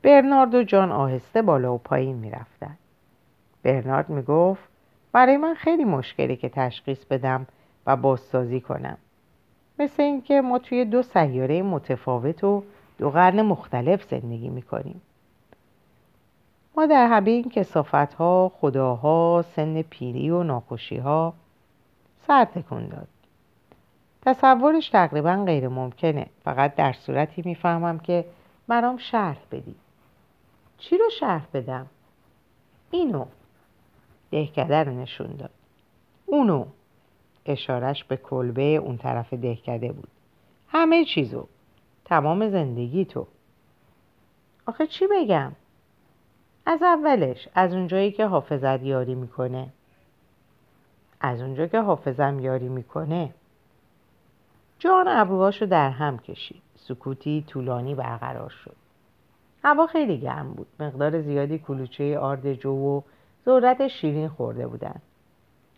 برنارد 0.03 0.55
و 0.55 0.63
جان 0.63 0.93
آهسته 0.93 1.43
بالا 1.43 1.75
و 1.75 1.79
پایین 1.79 2.17
می‌رفتن. 2.17 2.77
برنارد 3.63 4.09
می‌گفت 4.09 4.63
برای 5.13 5.37
من 5.37 5.55
خیلی 5.55 5.85
مشکلی 5.85 6.37
که 6.37 6.49
تشخیص 6.49 7.05
بدم 7.05 7.47
و 7.87 7.97
بازسازی 7.97 8.61
کنم. 8.61 8.99
مثل 9.79 10.03
اینکه 10.03 10.41
ما 10.41 10.59
توی 10.59 10.85
دو 10.85 11.03
سیاره 11.03 11.63
متفاوت 11.63 12.45
و 12.45 12.63
دو 12.99 13.11
قرن 13.11 13.43
مختلف 13.43 14.05
زندگی 14.05 14.49
می‌کنیم. 14.49 15.01
ما 16.77 16.87
در 16.87 17.07
همه 17.07 17.31
این 17.31 17.51
کسافت 17.51 18.15
ها 18.15 18.53
خداها 18.61 19.45
سن 19.57 19.83
پیری 19.83 20.31
و 20.31 20.43
ناخوشی 20.43 20.97
ها 20.97 21.35
سر 22.27 22.45
تکون 22.45 22.89
داد. 22.89 23.09
تصورش 24.27 24.89
تقریبا 24.89 25.45
غیر 25.47 25.69
ممکنه. 25.69 26.27
فقط 26.45 26.75
در 26.75 26.93
صورتی 26.93 27.43
می‌فهمم 27.45 27.99
که 27.99 28.25
برام 28.69 28.97
شرح 28.97 29.39
بدی. 29.53 29.75
چی 30.79 30.99
رو 30.99 31.11
شرح 31.21 31.47
بدم؟ 31.55 31.87
اینو. 32.91 33.25
دهکده 34.31 34.85
رو 34.85 34.93
نشون 34.93 35.37
داد. 35.37 35.51
اونو. 36.27 36.67
اشارش 37.47 38.05
به 38.05 38.17
کلبه 38.17 38.63
اون 38.63 38.99
طرف 38.99 39.35
دهکده 39.35 39.93
بود. 39.93 40.09
همه 40.69 41.05
چیزو. 41.05 41.47
تمام 42.05 42.51
زندگی 42.51 43.05
تو. 43.05 43.27
آخه 44.67 44.87
چی 44.87 45.07
بگم؟ 45.07 45.53
از 46.67 46.83
اولش 46.83 47.49
از 47.55 47.73
اونجایی 47.73 48.13
که 48.13 48.27
حافظت 48.27 48.83
یاری 48.83 49.15
می‌کنه. 49.15 49.69
از 51.21 51.41
اونجا 51.41 51.67
که 51.67 51.81
حافظم 51.81 52.39
یاری 52.39 52.69
می‌کنه. 52.69 53.35
جان 54.79 55.09
ابروهاشو 55.09 55.67
در 55.67 55.91
هم 55.91 56.19
کشید. 56.19 56.63
سکوتی 56.77 57.45
طولانی 57.49 57.95
برقرار 57.95 58.51
شد. 58.51 58.77
هوا 59.65 59.87
خیلی 59.87 60.19
گرم 60.21 60.53
بود. 60.53 60.67
مقدار 60.81 61.21
زیادی 61.23 61.59
کلوچه 61.59 62.19
آرد 62.19 62.53
جو 62.53 62.71
و 62.71 63.01
ذرت 63.45 63.89
شیرین 63.89 64.29
خورده 64.29 64.67
بودن. 64.67 65.01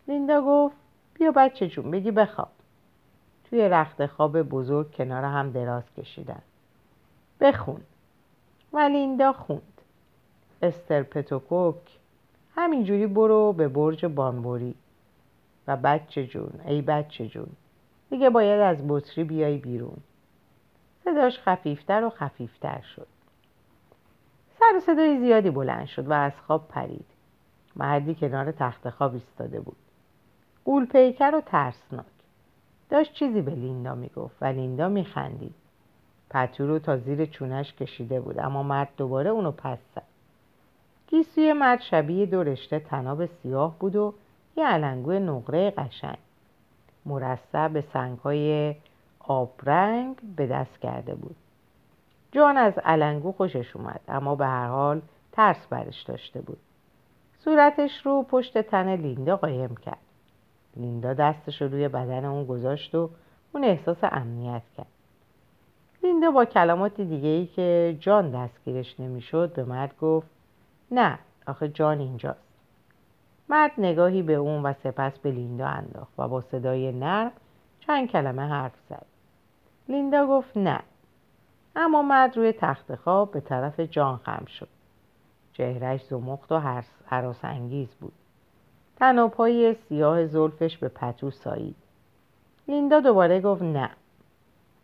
لیندا 0.07 0.41
گفت 0.41 0.75
بیا 1.13 1.31
بچه 1.31 1.67
جون 1.67 1.91
بگی 1.91 2.11
بخواب. 2.11 2.49
توی 3.49 3.69
رخت 3.69 4.05
خواب 4.05 4.41
بزرگ 4.41 4.91
کنار 4.91 5.23
هم 5.23 5.51
دراز 5.51 5.83
کشیدن. 5.97 6.41
بخون. 7.39 7.81
و 8.73 8.79
لیندا 8.79 9.33
خوند. 9.33 9.81
استر 10.61 11.03
پتوکوک 11.03 11.75
همینجوری 12.55 13.07
برو 13.07 13.53
به 13.53 13.67
برج 13.67 14.05
بانبوری. 14.05 14.75
و 15.67 15.77
بچه 15.77 16.27
جون 16.27 16.51
ای 16.65 16.81
بچه 16.81 17.27
جون. 17.27 17.49
دیگه 18.09 18.29
باید 18.29 18.61
از 18.61 18.87
بطری 18.87 19.23
بیای 19.23 19.57
بیرون. 19.57 19.97
صداش 21.03 21.39
خفیفتر 21.39 22.03
و 22.03 22.09
خفیفتر 22.09 22.81
شد. 22.81 23.07
سر 24.59 24.79
صدای 24.79 25.19
زیادی 25.19 25.49
بلند 25.49 25.85
شد 25.85 26.07
و 26.07 26.13
از 26.13 26.31
خواب 26.47 26.67
پرید. 26.67 27.05
مردی 27.75 28.15
کنار 28.15 28.51
تخت 28.51 28.89
خواب 28.89 29.13
ایستاده 29.13 29.59
بود. 29.59 29.77
قول 30.65 30.85
پیکر 30.85 31.35
و 31.35 31.41
ترسناک. 31.41 32.05
داشت 32.89 33.13
چیزی 33.13 33.41
به 33.41 33.51
لیندا 33.51 33.95
می‌گفت 33.95 34.35
و 34.41 34.45
لیندا 34.45 34.89
میخندید. 34.89 35.55
پتو 36.29 36.67
رو 36.67 36.79
تا 36.79 36.97
زیر 36.97 37.25
چونش 37.25 37.73
کشیده 37.73 38.21
بود 38.21 38.39
اما 38.39 38.63
مرد 38.63 38.89
دوباره 38.97 39.29
اونو 39.29 39.51
پس 39.51 39.77
زد. 39.95 40.03
گیسوی 41.07 41.53
مرد 41.53 41.81
شبیه 41.81 42.25
دو 42.25 42.43
رشته 42.43 42.79
تناب 42.79 43.25
سیاه 43.25 43.79
بود 43.79 43.95
و 43.95 44.13
یه 44.57 44.65
علنگوی 44.65 45.19
نقره 45.19 45.71
قشنگ. 45.71 46.17
مرصع 47.05 47.67
به 47.67 47.83
سنگهای 47.93 48.75
آبرنگ 49.19 50.15
به 50.35 50.47
دست 50.47 50.79
کرده 50.79 51.15
بود. 51.15 51.35
جان 52.31 52.57
از 52.57 52.73
علنگو 52.77 53.31
خوشش 53.31 53.75
اومد 53.75 54.01
اما 54.07 54.35
به 54.35 54.45
هر 54.45 54.67
حال 54.67 55.01
ترس 55.31 55.67
برش 55.69 56.03
داشته 56.03 56.41
بود. 56.41 56.57
صورتش 57.39 58.05
رو 58.05 58.23
پشت 58.23 58.57
تن 58.57 58.95
لیندا 58.95 59.37
قایم 59.37 59.75
کرد. 59.75 59.97
لیندا 60.75 61.13
دستش 61.13 61.61
رو 61.61 61.67
روی 61.67 61.87
بدن 61.87 62.25
اون 62.25 62.45
گذاشت 62.45 62.95
و 62.95 63.09
اون 63.53 63.63
احساس 63.63 63.97
امنیت 64.01 64.61
کرد. 64.77 64.87
لیندا 66.03 66.31
با 66.31 66.45
کلمات 66.45 67.01
دیگه 67.01 67.29
ای 67.29 67.45
که 67.45 67.97
جان 67.99 68.31
دستگیرش 68.31 68.99
نمی‌شد 68.99 69.53
به 69.53 69.63
مرد 69.63 69.97
گفت 70.01 70.27
نه 70.91 71.19
آخه 71.47 71.67
جان 71.69 71.99
اینجاست. 71.99 72.48
مرد 73.49 73.71
نگاهی 73.77 74.21
به 74.21 74.33
اون 74.33 74.63
و 74.63 74.73
سپس 74.73 75.19
به 75.19 75.31
لیندا 75.31 75.67
انداخت 75.67 76.13
و 76.17 76.27
با 76.27 76.41
صدای 76.41 76.91
نرم 76.91 77.31
چند 77.79 78.09
کلمه 78.09 78.41
حرف 78.41 78.73
زد. 78.89 79.05
لیندا 79.87 80.27
گفت 80.27 80.57
نه. 80.57 80.79
اما 81.75 82.01
مرد 82.01 82.37
روی 82.37 82.51
تخت 82.51 82.95
خواب 82.95 83.31
به 83.31 83.39
طرف 83.39 83.79
جان 83.79 84.17
خم 84.17 84.45
شد. 84.45 84.67
چهرش 85.53 86.05
زمخت 86.05 86.51
و 86.51 86.81
حراس 87.05 87.45
انگیز 87.45 87.95
بود. 87.95 88.13
تنابهای 88.95 89.73
سیاه 89.73 90.25
زلفش 90.25 90.77
به 90.77 90.87
پتو 90.87 91.31
سایید. 91.31 91.75
لیندا 92.67 92.99
دوباره 92.99 93.41
گفت 93.41 93.61
نه. 93.61 93.89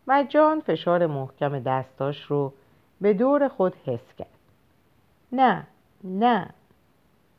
و 0.06 0.24
جان 0.28 0.60
فشار 0.60 1.06
محکم 1.06 1.58
دستاش 1.58 2.22
رو 2.22 2.52
به 3.00 3.14
دور 3.14 3.48
خود 3.48 3.74
حس 3.84 4.14
کرد. 4.18 4.28
نه 5.32 5.66
نه. 6.04 6.50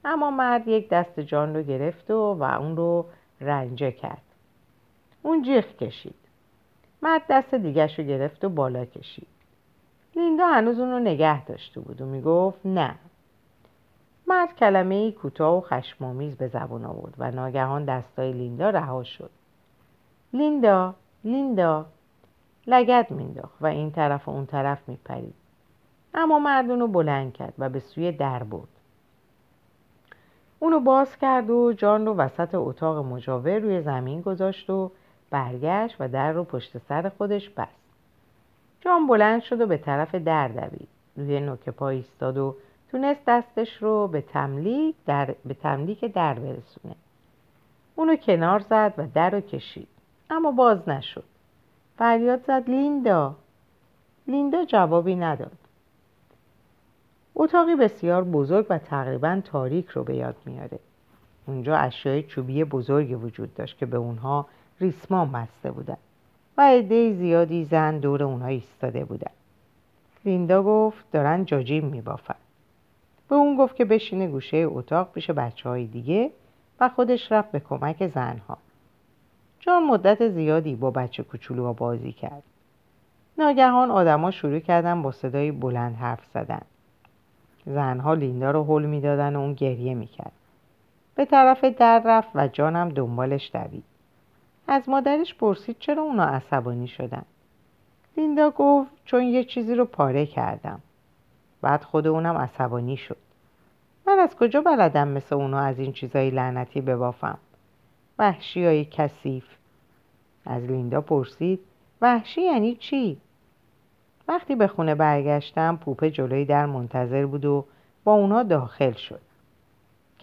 اما 0.06 0.32
مرد 0.32 0.68
یک 0.68 0.90
دست 0.90 1.20
جان 1.20 1.56
رو 1.56 1.64
گرفت 1.64 2.12
و, 2.12 2.34
و 2.34 2.44
اون 2.44 2.78
رو 2.78 3.06
رنجه 3.42 3.92
کرد. 3.92 4.22
اون 5.24 5.42
جیغ 5.42 5.66
کشید. 5.78 6.16
مرد 7.02 7.22
دست 7.30 7.56
دیگرش 7.56 8.00
رو 8.00 8.06
گرفت 8.06 8.44
و 8.44 8.50
بالا 8.50 8.86
کشید. 8.86 9.28
لیندا 10.16 10.48
هنوز 10.48 10.80
اون 10.80 10.92
رو 10.92 11.00
نگه 11.00 11.46
داشته 11.46 11.80
بود 11.80 12.02
و 12.02 12.06
می‌گفت 12.06 12.66
نه. 12.66 12.96
مرد 14.28 14.56
کلمه 14.56 14.96
ای 14.96 15.12
کوتاه 15.12 15.58
و 15.58 15.62
خشمامیز 15.62 16.38
به 16.38 16.48
زبان 16.48 16.86
آورد 16.86 17.14
و 17.18 17.32
ناگهان 17.32 17.86
دستای 17.86 18.34
لیندا 18.34 18.70
رها 18.70 19.04
شد. 19.04 19.30
لیندا 20.34 20.96
لیندا. 21.24 21.86
لگت 22.68 23.12
مینداخت 23.12 23.62
و 23.62 23.66
این 23.66 23.92
طرف 23.92 24.28
و 24.28 24.32
اون 24.32 24.46
طرف 24.46 24.90
میپرید. 24.90 25.34
اما 26.14 26.40
مرد 26.40 26.70
رو 26.70 26.88
بلند 26.88 27.34
کرد 27.34 27.54
و 27.58 27.70
به 27.70 27.80
سوی 27.80 28.12
در 28.12 28.44
برد. 28.44 28.77
اونو 30.60 30.80
باز 30.80 31.18
کرد 31.18 31.50
و 31.50 31.74
جان 31.74 32.06
رو 32.06 32.14
وسط 32.14 32.56
اتاق 32.56 33.06
مجاور 33.06 33.60
روی 33.60 33.82
زمین 33.82 34.22
گذاشت 34.22 34.70
و 34.70 34.92
برگشت 35.30 35.96
و 36.00 36.08
در 36.08 36.32
رو 36.32 36.44
پشت 36.44 36.78
سر 36.78 37.10
خودش 37.10 37.50
بست. 37.50 37.88
جان 38.82 39.08
بلند 39.08 39.42
شد 39.42 39.62
و 39.62 39.68
به 39.68 39.78
طرف 39.78 40.16
در 40.16 40.48
دوید. 40.48 40.88
روی 41.18 41.40
نوک 41.40 41.70
پا 41.70 41.90
ایستاد 41.90 42.38
و 42.38 42.56
تونست 42.92 43.22
دستش 43.28 43.78
رو 43.84 44.08
به 44.08 44.22
تملیک 44.22 44.96
در, 45.06 45.36
به 45.46 45.54
تملیک 45.54 46.06
در 46.06 46.34
برسونه. 46.34 46.96
اونو 47.96 48.16
کنار 48.16 48.60
زد 48.60 48.94
و 48.98 49.08
در 49.14 49.30
رو 49.30 49.42
کشید. 49.42 49.88
اما 50.30 50.52
باز 50.52 50.90
نشد. 50.90 51.24
فریاد 51.98 52.44
زد 52.44 52.70
لیندا. 52.70 53.36
لیندا 54.28 54.66
جوابی 54.66 55.16
نداد. 55.16 55.67
اتاقی 57.40 57.76
بسیار 57.76 58.24
بزرگ 58.24 58.66
و 58.70 58.78
تقریبا 58.78 59.42
تاریک 59.46 59.88
رو 59.88 60.04
به 60.04 60.16
یاد 60.16 60.36
میاره. 60.46 60.80
اونجا 61.48 61.76
اشیای 61.76 62.24
چوبی 62.24 62.64
بزرگی 62.64 63.16
وجود 63.16 63.56
داشت 63.56 63.78
که 63.78 63.86
به 63.86 63.98
اونها 63.98 64.46
ریسمان 64.80 65.32
بسته 65.32 65.72
بودن 65.72 65.98
و 66.58 66.62
عده 66.62 67.14
زیادی 67.14 67.66
زن 67.66 68.00
دور 68.00 68.24
اونها 68.24 68.48
ایستاده 68.48 69.06
بودن. 69.06 69.32
لیندا 70.26 70.64
گفت 70.64 71.12
دارن 71.12 71.46
جاجیم 71.46 71.86
میبافن. 71.86 72.36
به 73.30 73.36
اون 73.36 73.58
گفت 73.58 73.76
که 73.76 73.86
بشینه 73.86 74.28
گوشه 74.28 74.58
اتاق 74.58 75.12
پیش 75.12 75.30
بچه 75.30 75.70
های 75.70 75.86
دیگه 75.86 76.32
و 76.80 76.90
خودش 76.90 77.32
رفت 77.32 77.52
به 77.52 77.60
کمک 77.60 78.08
زنها. 78.08 78.58
جان 79.60 79.84
مدت 79.84 80.30
زیادی 80.30 80.76
با 80.76 80.92
بچه 80.92 81.24
کوچولوها 81.24 81.74
بازی 81.74 82.12
کرد. 82.12 82.44
ناگهان 83.38 83.92
آدما 83.92 84.32
شروع 84.32 84.60
کردن 84.60 85.02
با 85.02 85.12
صدای 85.12 85.52
بلند 85.52 85.96
حرف 85.96 86.26
زدن. 86.34 86.62
زنها 87.68 88.14
لیندا 88.14 88.52
رو 88.52 88.64
حل 88.64 88.86
می‌دادن 88.86 89.36
و 89.36 89.40
اون 89.40 89.54
گریه 89.54 89.94
می‌کرد. 89.94 90.32
به 91.16 91.26
طرف 91.26 91.64
در 91.64 92.02
رفت 92.06 92.30
و 92.36 92.48
جانم 92.48 92.90
دنبالش 92.90 93.52
دوید. 93.54 93.84
از 94.68 94.90
مادرش 94.90 95.36
پرسید 95.36 95.76
چرا 95.80 96.04
اونا 96.04 96.24
عصبانی 96.24 96.88
شدن. 96.88 97.26
لیندا 98.18 98.50
گفت 98.50 98.92
چون 99.06 99.24
یه 99.24 99.44
چیزی 99.44 99.76
رو 99.76 99.86
پاره 99.86 100.26
کردم. 100.26 100.80
بعد 101.62 101.84
خود 101.84 102.08
اونم 102.08 102.38
عصبانی 102.38 102.98
شد. 102.98 103.18
من 104.08 104.20
از 104.20 104.36
کجا 104.36 104.62
بلدم 104.62 105.08
مثل 105.08 105.36
اونا 105.36 105.60
از 105.60 105.80
این 105.80 105.92
چیزای 105.92 106.30
لعنتی 106.30 106.82
ببافم؟ 106.82 107.38
وحشی 108.20 108.66
های 108.66 108.86
کسیف 108.86 109.46
از 110.46 110.64
لیندا 110.64 111.02
پرسید 111.02 111.60
وحشی 112.02 112.42
یعنی 112.42 112.76
چی؟ 112.76 113.18
وقتی 114.28 114.56
به 114.56 114.68
خونه 114.68 114.96
برگشتم 114.96 115.78
پوپه 115.78 116.12
جلوی 116.12 116.46
در 116.46 116.66
منتظر 116.66 117.26
بود 117.26 117.46
و 117.46 117.66
با 118.04 118.14
اونا 118.14 118.44
داخل 118.44 118.92
شد. 118.92 119.22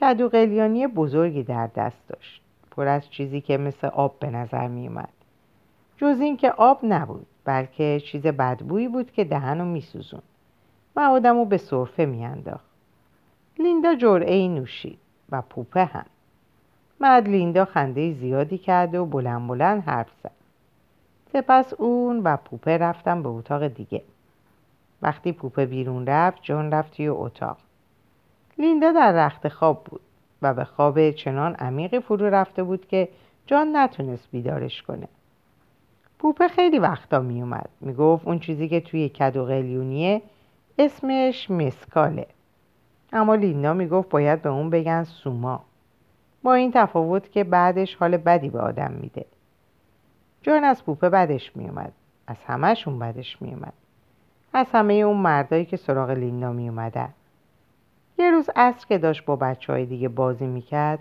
کدو 0.01 0.29
قلیانی 0.29 0.87
بزرگی 0.87 1.43
در 1.43 1.67
دست 1.67 2.09
داشت. 2.09 2.43
پر 2.71 2.89
از 2.89 3.11
چیزی 3.11 3.41
که 3.41 3.59
مثل 3.59 3.87
آب 3.87 4.19
به 4.19 4.31
نظر 4.31 4.69
می 4.69 4.89
اومد 4.89 5.09
جز 5.97 6.21
اینکه 6.21 6.51
آب 6.51 6.79
نبود 6.83 7.27
بلکه 7.45 8.01
چیز 8.05 8.23
بدبویی 8.23 8.89
بود 8.89 9.11
که 9.11 9.25
دهنو 9.25 9.65
میسوزون 9.65 10.23
و 10.97 11.01
آدمو 11.01 11.45
به 11.45 11.57
صرفه 11.57 12.05
میانداخت. 12.05 12.65
لیندا 13.59 13.95
جرعه 13.95 14.49
نوشید 14.49 14.99
و 15.31 15.43
پوپه 15.43 15.85
هم. 15.85 16.07
بعد 17.01 17.29
لیندا 17.29 17.65
خنده 17.65 18.13
زیادی 18.13 18.59
کرد 18.59 18.95
و 18.95 19.07
بلند 19.07 19.49
بلند 19.49 19.83
حرف 19.83 20.11
زد. 20.23 20.31
سپس 21.35 21.75
اون 21.75 22.21
و 22.21 22.37
پوپه 22.37 22.79
رفتم 22.79 23.23
به 23.23 23.29
اتاق 23.29 23.69
دیگه. 23.69 24.03
وقتی 25.03 25.33
پوپه 25.33 25.67
بیرون 25.67 26.07
رفت 26.07 26.43
جون 26.43 26.71
رفت 26.71 26.97
توی 26.97 27.09
اتاق. 27.09 27.57
لیندا 28.59 28.93
در 28.93 29.13
رخت 29.13 29.49
خواب 29.49 29.85
بود 29.85 30.01
و 30.43 30.55
به 30.55 30.65
خواب 30.65 31.11
چنان 31.11 31.55
عمیقی 31.55 32.01
فرو 32.01 32.27
رفته 32.27 32.63
بود 32.63 32.89
که 32.89 33.09
جان 33.47 33.77
نتونست 33.77 34.29
بیدارش 34.31 34.83
کنه. 34.83 35.09
پوپه 36.19 36.49
خیلی 36.49 36.79
وقتا 36.79 37.21
میومد 37.21 37.69
می‌گفت 37.81 38.27
اون 38.27 38.39
چیزی 38.39 38.69
که 38.69 38.81
توی 38.81 39.09
کدو 39.09 39.45
قلیونیه 39.45 40.23
اسمش 40.79 41.51
مسکاله. 41.51 42.27
اما 43.13 43.35
لیندا 43.35 43.73
می‌گفت 43.73 44.09
باید 44.09 44.43
به 44.43 44.49
اون 44.49 44.71
بگن 44.71 45.05
سوما. 45.05 45.61
با 46.43 46.55
این 46.55 46.73
تفاوت 46.75 47.33
که 47.33 47.45
بعدش 47.45 47.95
حال 47.95 48.17
بدی 48.17 48.51
به 48.51 48.61
آدم 48.61 48.93
میده. 48.93 49.25
جان 50.45 50.65
از 50.65 50.85
پوپه 50.85 51.09
بدش 51.09 51.57
میومد. 51.57 51.93
از 52.27 52.37
همهشون 52.47 52.99
بدش 52.99 53.43
میومد. 53.43 53.73
از 54.53 54.67
همه 54.73 54.95
اون 54.95 55.17
مردایی 55.17 55.65
که 55.65 55.77
سراغ 55.77 56.11
لیندا 56.11 56.53
میومدن. 56.53 57.09
یه 58.19 58.31
روز 58.31 58.51
عصر 58.57 58.87
که 58.87 58.99
داشت 58.99 59.25
با 59.25 59.37
بچه 59.37 59.73
های 59.73 59.87
دیگه 59.87 60.09
بازی 60.09 60.47
می‌کرد 60.47 60.99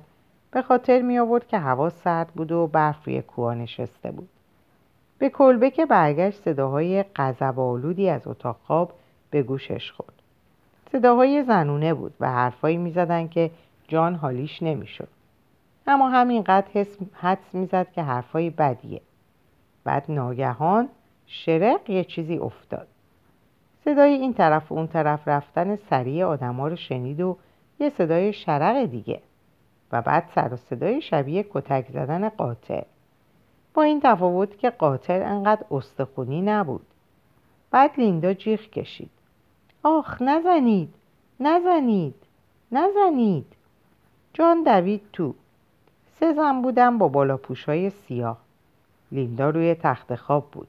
به 0.51 0.61
خاطر 0.61 1.01
می 1.01 1.19
آورد 1.19 1.47
که 1.47 1.57
هوا 1.57 1.89
سرد 1.89 2.27
بود 2.27 2.51
و 2.51 2.67
برف 2.67 3.05
روی 3.05 3.21
کوها 3.21 3.53
نشسته 3.53 4.11
بود. 4.11 4.29
به 5.17 5.29
کلبه 5.29 5.69
که 5.71 5.85
برگشت 5.85 6.41
صداهای 6.41 7.03
قذبالودی 7.03 8.09
از 8.09 8.27
اتاق 8.27 8.57
خواب 8.63 8.93
به 9.29 9.43
گوشش 9.43 9.91
خورد. 9.91 10.13
صداهای 10.91 11.43
زنونه 11.43 11.93
بود 11.93 12.13
و 12.19 12.31
حرفایی 12.31 12.77
می‌زدن 12.77 13.27
که 13.27 13.51
جان 13.87 14.15
حالیش 14.15 14.63
نمی‌شد. 14.63 15.07
اما 15.87 16.09
همینقدر 16.09 16.85
حدس 17.13 17.53
می‌زد 17.55 17.91
که 17.91 18.01
حرفای 18.01 18.49
بدیه. 18.49 19.01
بعد 19.83 20.05
ناگهان 20.09 20.89
شرق 21.27 21.89
یه 21.89 22.03
چیزی 22.03 22.37
افتاد. 22.37 22.87
صدای 23.85 24.13
این 24.13 24.33
طرف 24.33 24.71
و 24.71 24.75
اون 24.75 24.87
طرف 24.87 25.27
رفتن 25.27 25.75
سریع 25.75 26.25
آدما 26.25 26.67
رو 26.67 26.75
شنید 26.75 27.21
و 27.21 27.37
یه 27.79 27.89
صدای 27.89 28.33
شرق 28.33 28.85
دیگه 28.85 29.21
و 29.91 30.01
بعد 30.01 30.29
سر 30.35 30.53
و 30.53 30.57
صدای 30.57 31.01
شبیه 31.01 31.45
کتک 31.53 31.91
زدن 31.91 32.29
قاطع 32.29 32.83
با 33.73 33.83
این 33.83 33.99
تفاوت 34.03 34.57
که 34.57 34.69
قاتل 34.69 35.21
انقدر 35.21 35.65
استخونی 35.71 36.41
نبود. 36.41 36.85
بعد 37.71 37.91
لیندا 37.97 38.33
جیغ 38.33 38.59
کشید. 38.59 39.09
آخ 39.83 40.21
نزنید 40.21 40.93
نزنید 41.39 42.15
نزنید. 42.71 43.45
جان 44.33 44.63
دوید 44.63 45.01
تو. 45.13 45.35
سه 46.19 46.33
زن 46.33 46.61
بودن 46.61 46.97
با 46.97 47.07
بالا 47.07 47.39
های 47.67 47.89
سیاه. 47.89 48.42
لیندا 49.13 49.49
روی 49.49 49.75
تخت 49.75 50.15
خواب 50.15 50.51
بود. 50.51 50.67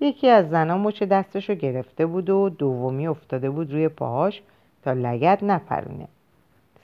یکی 0.00 0.28
از 0.28 0.50
زنها 0.50 0.78
مچ 0.78 1.02
دستشو 1.02 1.54
گرفته 1.54 2.06
بود 2.06 2.30
و 2.30 2.48
دومی 2.48 3.06
افتاده 3.06 3.50
بود 3.50 3.72
روی 3.72 3.88
پاهاش 3.88 4.42
تا 4.82 4.92
لگت 4.92 5.42
نپرونه. 5.42 6.08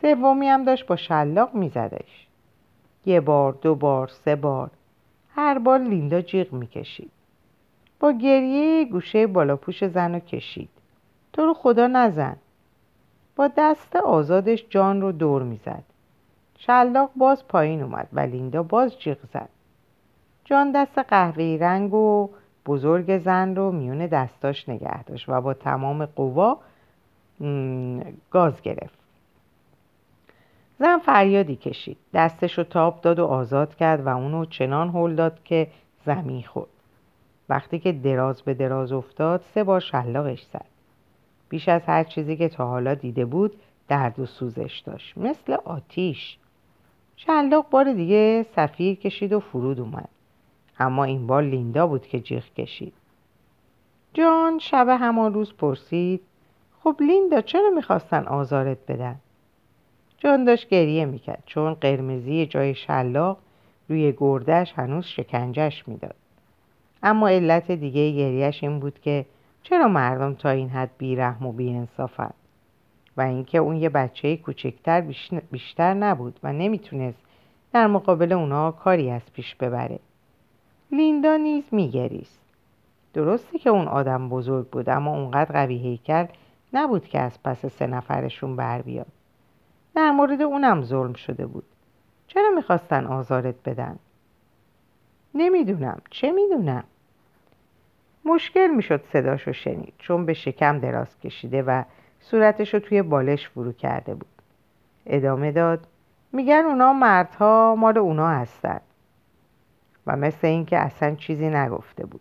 سومی 0.01 0.47
هم 0.47 0.65
داشت 0.65 0.87
با 0.87 0.97
شلاق 0.97 1.55
میزدش. 1.55 2.27
یه 3.07 3.21
بار 3.21 3.53
دو 3.53 3.75
بار 3.75 4.09
سه 4.09 4.37
بار. 4.37 4.71
هر 5.35 5.59
بار 5.59 5.79
لیندا 5.79 6.21
جیغ 6.21 6.53
می‌کشید. 6.53 7.11
با 8.01 8.13
گریه 8.13 8.85
گوشه 8.85 9.27
بالا 9.27 9.57
پوش 9.57 9.85
زن 9.85 10.15
رو 10.15 10.21
کشید. 10.21 10.69
تو 11.33 11.43
رو 11.43 11.55
خدا 11.55 11.87
نزن. 11.87 12.37
با 13.37 13.51
دست 13.57 13.97
آزادش 13.97 14.65
جان 14.71 15.01
رو 15.01 15.13
دور 15.13 15.43
می‌زد. 15.43 15.83
شلاق 16.59 17.11
باز 17.17 17.49
پایین 17.49 17.83
اومد 17.83 18.09
و 18.13 18.21
لیندا 18.21 18.63
باز 18.63 18.99
جیغ 18.99 19.19
زد. 19.33 19.49
جان 20.53 20.73
دست 20.73 20.99
قهوه‌ای 20.99 21.59
رنگ 21.59 21.95
و 21.95 22.31
بزرگ 22.67 23.19
زن 23.19 23.57
رو 23.57 23.73
میون 23.73 24.07
دستاش 24.07 24.69
نگه 24.69 25.03
داشت 25.03 25.29
و 25.29 25.41
با 25.41 25.55
تمام 25.55 26.07
قوا 26.07 26.59
گاز 28.31 28.63
گرفت. 28.63 28.99
زن 30.79 30.99
فریادی 30.99 31.57
کشید. 31.57 31.97
دستش 32.15 32.59
رو 32.59 32.65
تاب 32.65 33.01
داد 33.01 33.19
و 33.19 33.27
آزاد 33.27 33.75
کرد 33.75 34.07
و 34.07 34.09
اونو 34.09 34.45
چنان 34.45 34.89
هل 34.89 35.15
داد 35.15 35.43
که 35.45 35.67
زمین 36.07 36.43
خورد. 36.43 36.71
وقتی 37.49 37.79
که 37.79 37.93
دراز 37.93 38.43
به 38.43 38.55
دراز 38.55 38.93
افتاد 38.93 39.45
سه 39.55 39.65
بار 39.65 39.81
شلاقش 39.81 40.43
زد. 40.43 40.67
بیش 41.49 41.69
از 41.69 41.83
هر 41.87 42.05
چیزی 42.05 42.37
که 42.37 42.49
تا 42.49 42.67
حالا 42.67 42.95
دیده 42.95 43.25
بود 43.25 43.57
درد 43.89 44.19
و 44.19 44.27
سوزش 44.27 44.83
داشت. 44.87 45.19
مثل 45.19 45.53
آتیش. 45.65 46.39
شلاق 47.17 47.67
بار 47.71 47.93
دیگه 47.93 48.47
سفیر 48.57 48.95
کشید 48.95 49.33
و 49.33 49.41
فرود 49.41 49.81
اومد. 49.81 50.09
اما 50.83 51.05
این 51.05 51.27
بار 51.27 51.43
لیندا 51.43 51.87
بود 51.87 52.07
که 52.07 52.21
جیغ 52.21 52.45
کشید. 52.45 52.93
جان 54.15 54.59
شب 54.59 54.89
همان 54.89 55.35
روز 55.35 55.53
پرسید 55.53 56.21
خب 56.81 56.97
لیندا 57.01 57.41
چرا 57.41 57.71
می‌خواستن 57.71 58.25
آزارت 58.25 58.79
بدن؟ 58.89 59.17
جان 60.19 60.45
داشت 60.45 60.69
گریه 60.69 61.05
می‌کرد 61.05 61.43
چون 61.47 61.75
قرمزی 61.75 62.47
جای 62.47 62.75
شلاق 62.75 63.39
روی 63.89 64.15
گردش 64.17 64.73
هنوز 64.77 65.07
شکنجش 65.07 65.89
می‌داد. 65.89 66.15
اما 67.03 67.29
علت 67.29 67.71
دیگه 67.71 68.11
گریهش 68.11 68.63
این 68.63 68.81
بود 68.81 68.99
که 69.01 69.27
چرا 69.63 69.89
مردم 69.89 70.35
تا 70.35 70.51
این 70.51 70.69
حد 70.69 70.91
بیرحم 70.99 71.47
و 71.47 71.53
بیانصافن؟ 71.53 72.31
و 73.17 73.21
اینکه 73.21 73.59
اون 73.59 73.77
یه 73.77 73.89
بچه 73.89 74.37
کوچکتر 74.37 75.01
بیشتر 75.51 75.95
نبود 75.95 76.41
و 76.43 76.53
نمی‌تونست 76.53 77.19
در 77.73 77.87
مقابل 77.87 78.33
اونا 78.33 78.71
کاری 78.71 79.11
از 79.11 79.23
پیش 79.33 79.55
ببره. 79.55 79.99
لیندا 80.93 81.37
نیز 81.37 81.65
میگریست. 81.73 82.41
درسته 83.15 83.59
که 83.59 83.71
اون 83.71 83.89
آدم 83.89 84.29
بزرگ 84.29 84.71
بود 84.71 84.89
اما 84.89 85.11
اونقدر 85.11 85.53
قوی 85.53 85.79
هیکل 85.79 86.27
نبود 86.73 87.09
که 87.09 87.21
از 87.21 87.43
پس 87.43 87.67
سه 87.67 87.87
نفرشون 87.87 88.57
بر 88.57 88.83
بیاد. 88.83 89.07
در 89.95 90.11
مورد 90.11 90.43
اونم 90.43 90.83
ظلم 90.83 91.13
شده 91.13 91.47
بود. 91.47 91.65
چرا 92.27 92.51
می‌خواستن 92.51 93.07
آزارت 93.07 93.55
بدن؟ 93.65 93.99
نمی‌دونم. 95.35 96.01
چه 96.11 96.33
می‌دونم؟ 96.33 96.85
مشکل 98.25 98.67
می‌شد 98.67 99.05
صداشو 99.13 99.53
شنید 99.53 99.95
چون 99.99 100.27
به 100.27 100.35
شکم 100.35 100.79
دراز 100.79 101.19
کشیده 101.19 101.63
و 101.63 101.83
صورتشو 102.21 102.79
توی 102.79 103.03
بالش 103.03 103.49
فرو 103.49 103.73
کرده 103.73 104.15
بود. 104.15 104.43
ادامه 105.07 105.53
داد 105.53 105.87
میگن 106.33 106.65
اونا 106.67 106.93
مردها 106.93 107.77
مال 107.79 107.99
اونا 107.99 108.29
هستن. 108.29 108.81
و 110.07 110.17
مثل 110.17 110.47
اینکه 110.47 110.79
اصلا 110.79 111.15
چیزی 111.15 111.49
نگفته 111.49 112.07
بود. 112.07 112.21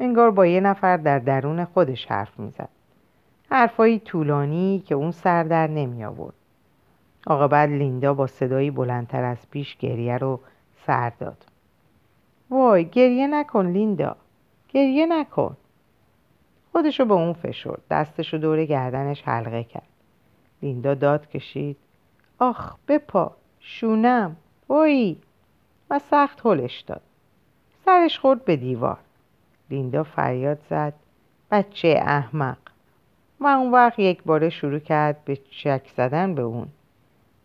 انگار 0.00 0.30
با 0.30 0.46
یه 0.46 0.60
نفر 0.60 0.96
در 0.96 1.18
درون 1.18 1.64
خودش 1.64 2.06
حرف 2.06 2.40
می‌زد. 2.40 2.68
حرفایی 3.50 3.98
طولانی 3.98 4.82
که 4.86 4.94
اون 4.94 5.10
سر 5.10 5.42
در 5.42 5.66
نمی 5.66 6.04
آورد 6.04 6.34
بعد 7.26 7.70
لیندا 7.70 8.14
با 8.14 8.26
صدایی 8.26 8.70
بلندتر 8.70 9.24
از 9.24 9.50
پیش 9.50 9.76
گریه 9.76 10.18
رو 10.18 10.40
سر 10.86 11.10
داد. 11.10 11.44
وای 12.50 12.84
گریه 12.84 13.26
نکن 13.26 13.66
لیندا. 13.66 14.16
گریه 14.68 15.06
نکن. 15.06 15.56
خودشو 16.72 17.04
به 17.04 17.14
اون 17.14 17.32
فشرد. 17.32 17.82
دستشو 17.90 18.36
دور 18.36 18.64
گردنش 18.64 19.22
حلقه 19.22 19.64
کرد. 19.64 19.88
لیندا 20.62 20.94
داد 20.94 21.28
کشید. 21.28 21.76
آخ 22.38 22.76
بپا. 22.88 23.36
شونم. 23.60 24.36
وای. 24.68 25.16
و 25.90 25.98
سخت 25.98 26.46
هلش 26.46 26.80
داد. 26.80 27.02
سرش 27.84 28.18
خورد 28.18 28.44
به 28.44 28.56
دیوار. 28.56 28.98
لیندا 29.70 30.02
فریاد 30.02 30.58
زد. 30.70 30.94
بچه 31.50 32.02
احمق. 32.06 32.58
و 33.40 33.46
اون 33.46 33.70
وقت 33.70 33.98
یک 33.98 34.22
باره 34.22 34.50
شروع 34.50 34.78
کرد 34.78 35.24
به 35.24 35.36
چک 35.36 35.90
زدن 35.96 36.34
به 36.34 36.42
اون. 36.42 36.68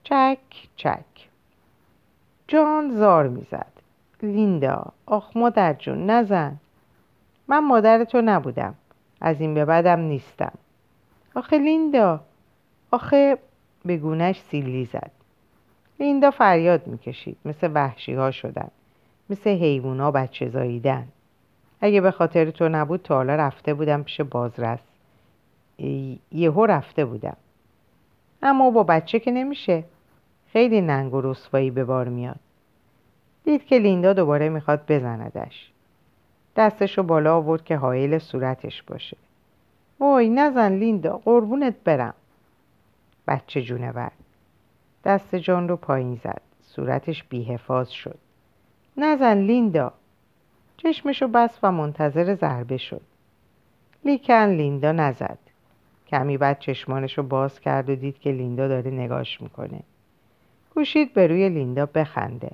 چک 0.03 0.37
چک. 0.75 1.29
جان 2.47 2.91
زار 2.91 3.27
می‌زد. 3.27 3.71
لیندا 4.23 4.85
آخ 5.05 5.37
مادر 5.37 5.73
جون 5.73 6.09
نزن. 6.09 6.57
من 7.47 7.59
مادر 7.59 8.03
تو 8.03 8.21
نبودم. 8.21 8.75
از 9.21 9.41
این 9.41 9.53
به 9.53 9.65
بعدم 9.65 9.99
نیستم. 9.99 10.53
آخه 11.35 11.57
لیندا. 11.57 12.19
آخه 12.91 13.37
به 13.85 13.97
گونش 13.97 14.39
سیلی 14.39 14.85
زد. 14.85 15.11
لیندا 15.99 16.31
فریاد 16.31 16.87
می‌کشید. 16.87 17.37
مثل 17.45 17.71
وحشی 17.73 18.13
ها 18.13 18.31
شدن. 18.31 18.67
مثل 19.29 19.49
حیوونا 19.49 20.11
بچه 20.11 20.49
زاییدن. 20.49 21.07
اگه 21.81 22.01
به 22.01 22.11
خاطر 22.11 22.51
تو 22.51 22.69
نبود 22.69 23.01
تا 23.01 23.15
حالا 23.15 23.35
رفته 23.35 23.73
بودم 23.73 24.03
پیش 24.03 24.21
بازرس. 24.21 24.79
یهو 26.31 26.65
رفته 26.65 27.05
بودم. 27.05 27.37
اما 28.43 28.71
با 28.71 28.83
بچه 28.83 29.19
که 29.19 29.31
نمیشه. 29.31 29.83
خیلی 30.51 30.81
ننگ 30.81 31.13
و 31.13 31.21
رسوایی 31.21 31.71
به 31.71 31.83
بار 31.83 32.07
میاد. 32.09 32.39
دید 33.43 33.65
که 33.65 33.79
لیندا 33.79 34.13
دوباره 34.13 34.49
می‌خواد 34.49 34.85
بزندش. 34.87 35.71
دستشو 36.55 37.03
بالا 37.03 37.35
آورد 37.35 37.63
که 37.63 37.77
حایل 37.77 38.19
صورتش 38.19 38.83
باشه. 38.83 39.17
وای 39.99 40.29
نزن 40.29 40.71
لیندا 40.71 41.17
قربونت 41.17 41.75
برم. 41.83 42.13
بچه 43.27 43.61
جونور. 43.61 44.11
دست 45.03 45.35
جان 45.35 45.69
رو 45.69 45.75
پایین 45.75 46.15
زد. 46.15 46.41
صورتش 46.61 47.23
بیحفاظ 47.23 47.89
شد. 47.89 48.17
نزن 48.97 49.37
لیندا. 49.37 49.93
چشمشو 50.77 51.27
بست 51.27 51.59
و 51.63 51.71
منتظر 51.71 52.35
ضربه 52.35 52.77
شد. 52.77 53.01
لیکن 54.05 54.45
لیندا 54.45 54.91
نزد. 54.91 55.37
کمی 56.07 56.37
بعد 56.37 56.59
چشمانش 56.59 57.17
رو 57.17 57.23
باز 57.23 57.59
کرد 57.59 57.89
و 57.89 57.95
دید 57.95 58.19
که 58.19 58.31
لیندا 58.31 58.67
داره 58.67 58.91
نگاش 58.91 59.41
می‌کنه. 59.41 59.79
کوشید 60.73 61.13
به 61.13 61.27
روی 61.27 61.49
لیندا 61.49 61.85
بخنده. 61.85 62.51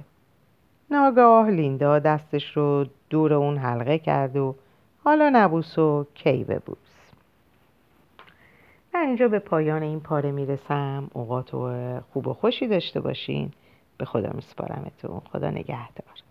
ناگاه 0.91 1.49
لیندا 1.49 1.99
دستش 1.99 2.57
رو 2.57 2.85
دور 3.09 3.33
اون 3.33 3.57
حلقه 3.57 3.99
کرد 3.99 4.37
و 4.37 4.55
حالا 5.03 5.29
نبوس 5.33 5.79
و 5.79 6.07
کی 6.13 6.43
ببوس 6.43 6.88
من 8.93 8.99
اینجا 9.07 9.27
به 9.27 9.39
پایان 9.39 9.83
این 9.83 9.99
پاره 9.99 10.31
می‌رسم. 10.31 11.09
اوقات 11.13 11.49
خوب 12.13 12.27
و 12.27 12.33
خوشی 12.33 12.67
داشته 12.67 12.99
باشین. 12.99 13.51
به 13.97 14.05
خدا 14.05 14.29
میسپارمتون. 14.33 15.19
خدا 15.31 15.49
نگهدار. 15.49 16.28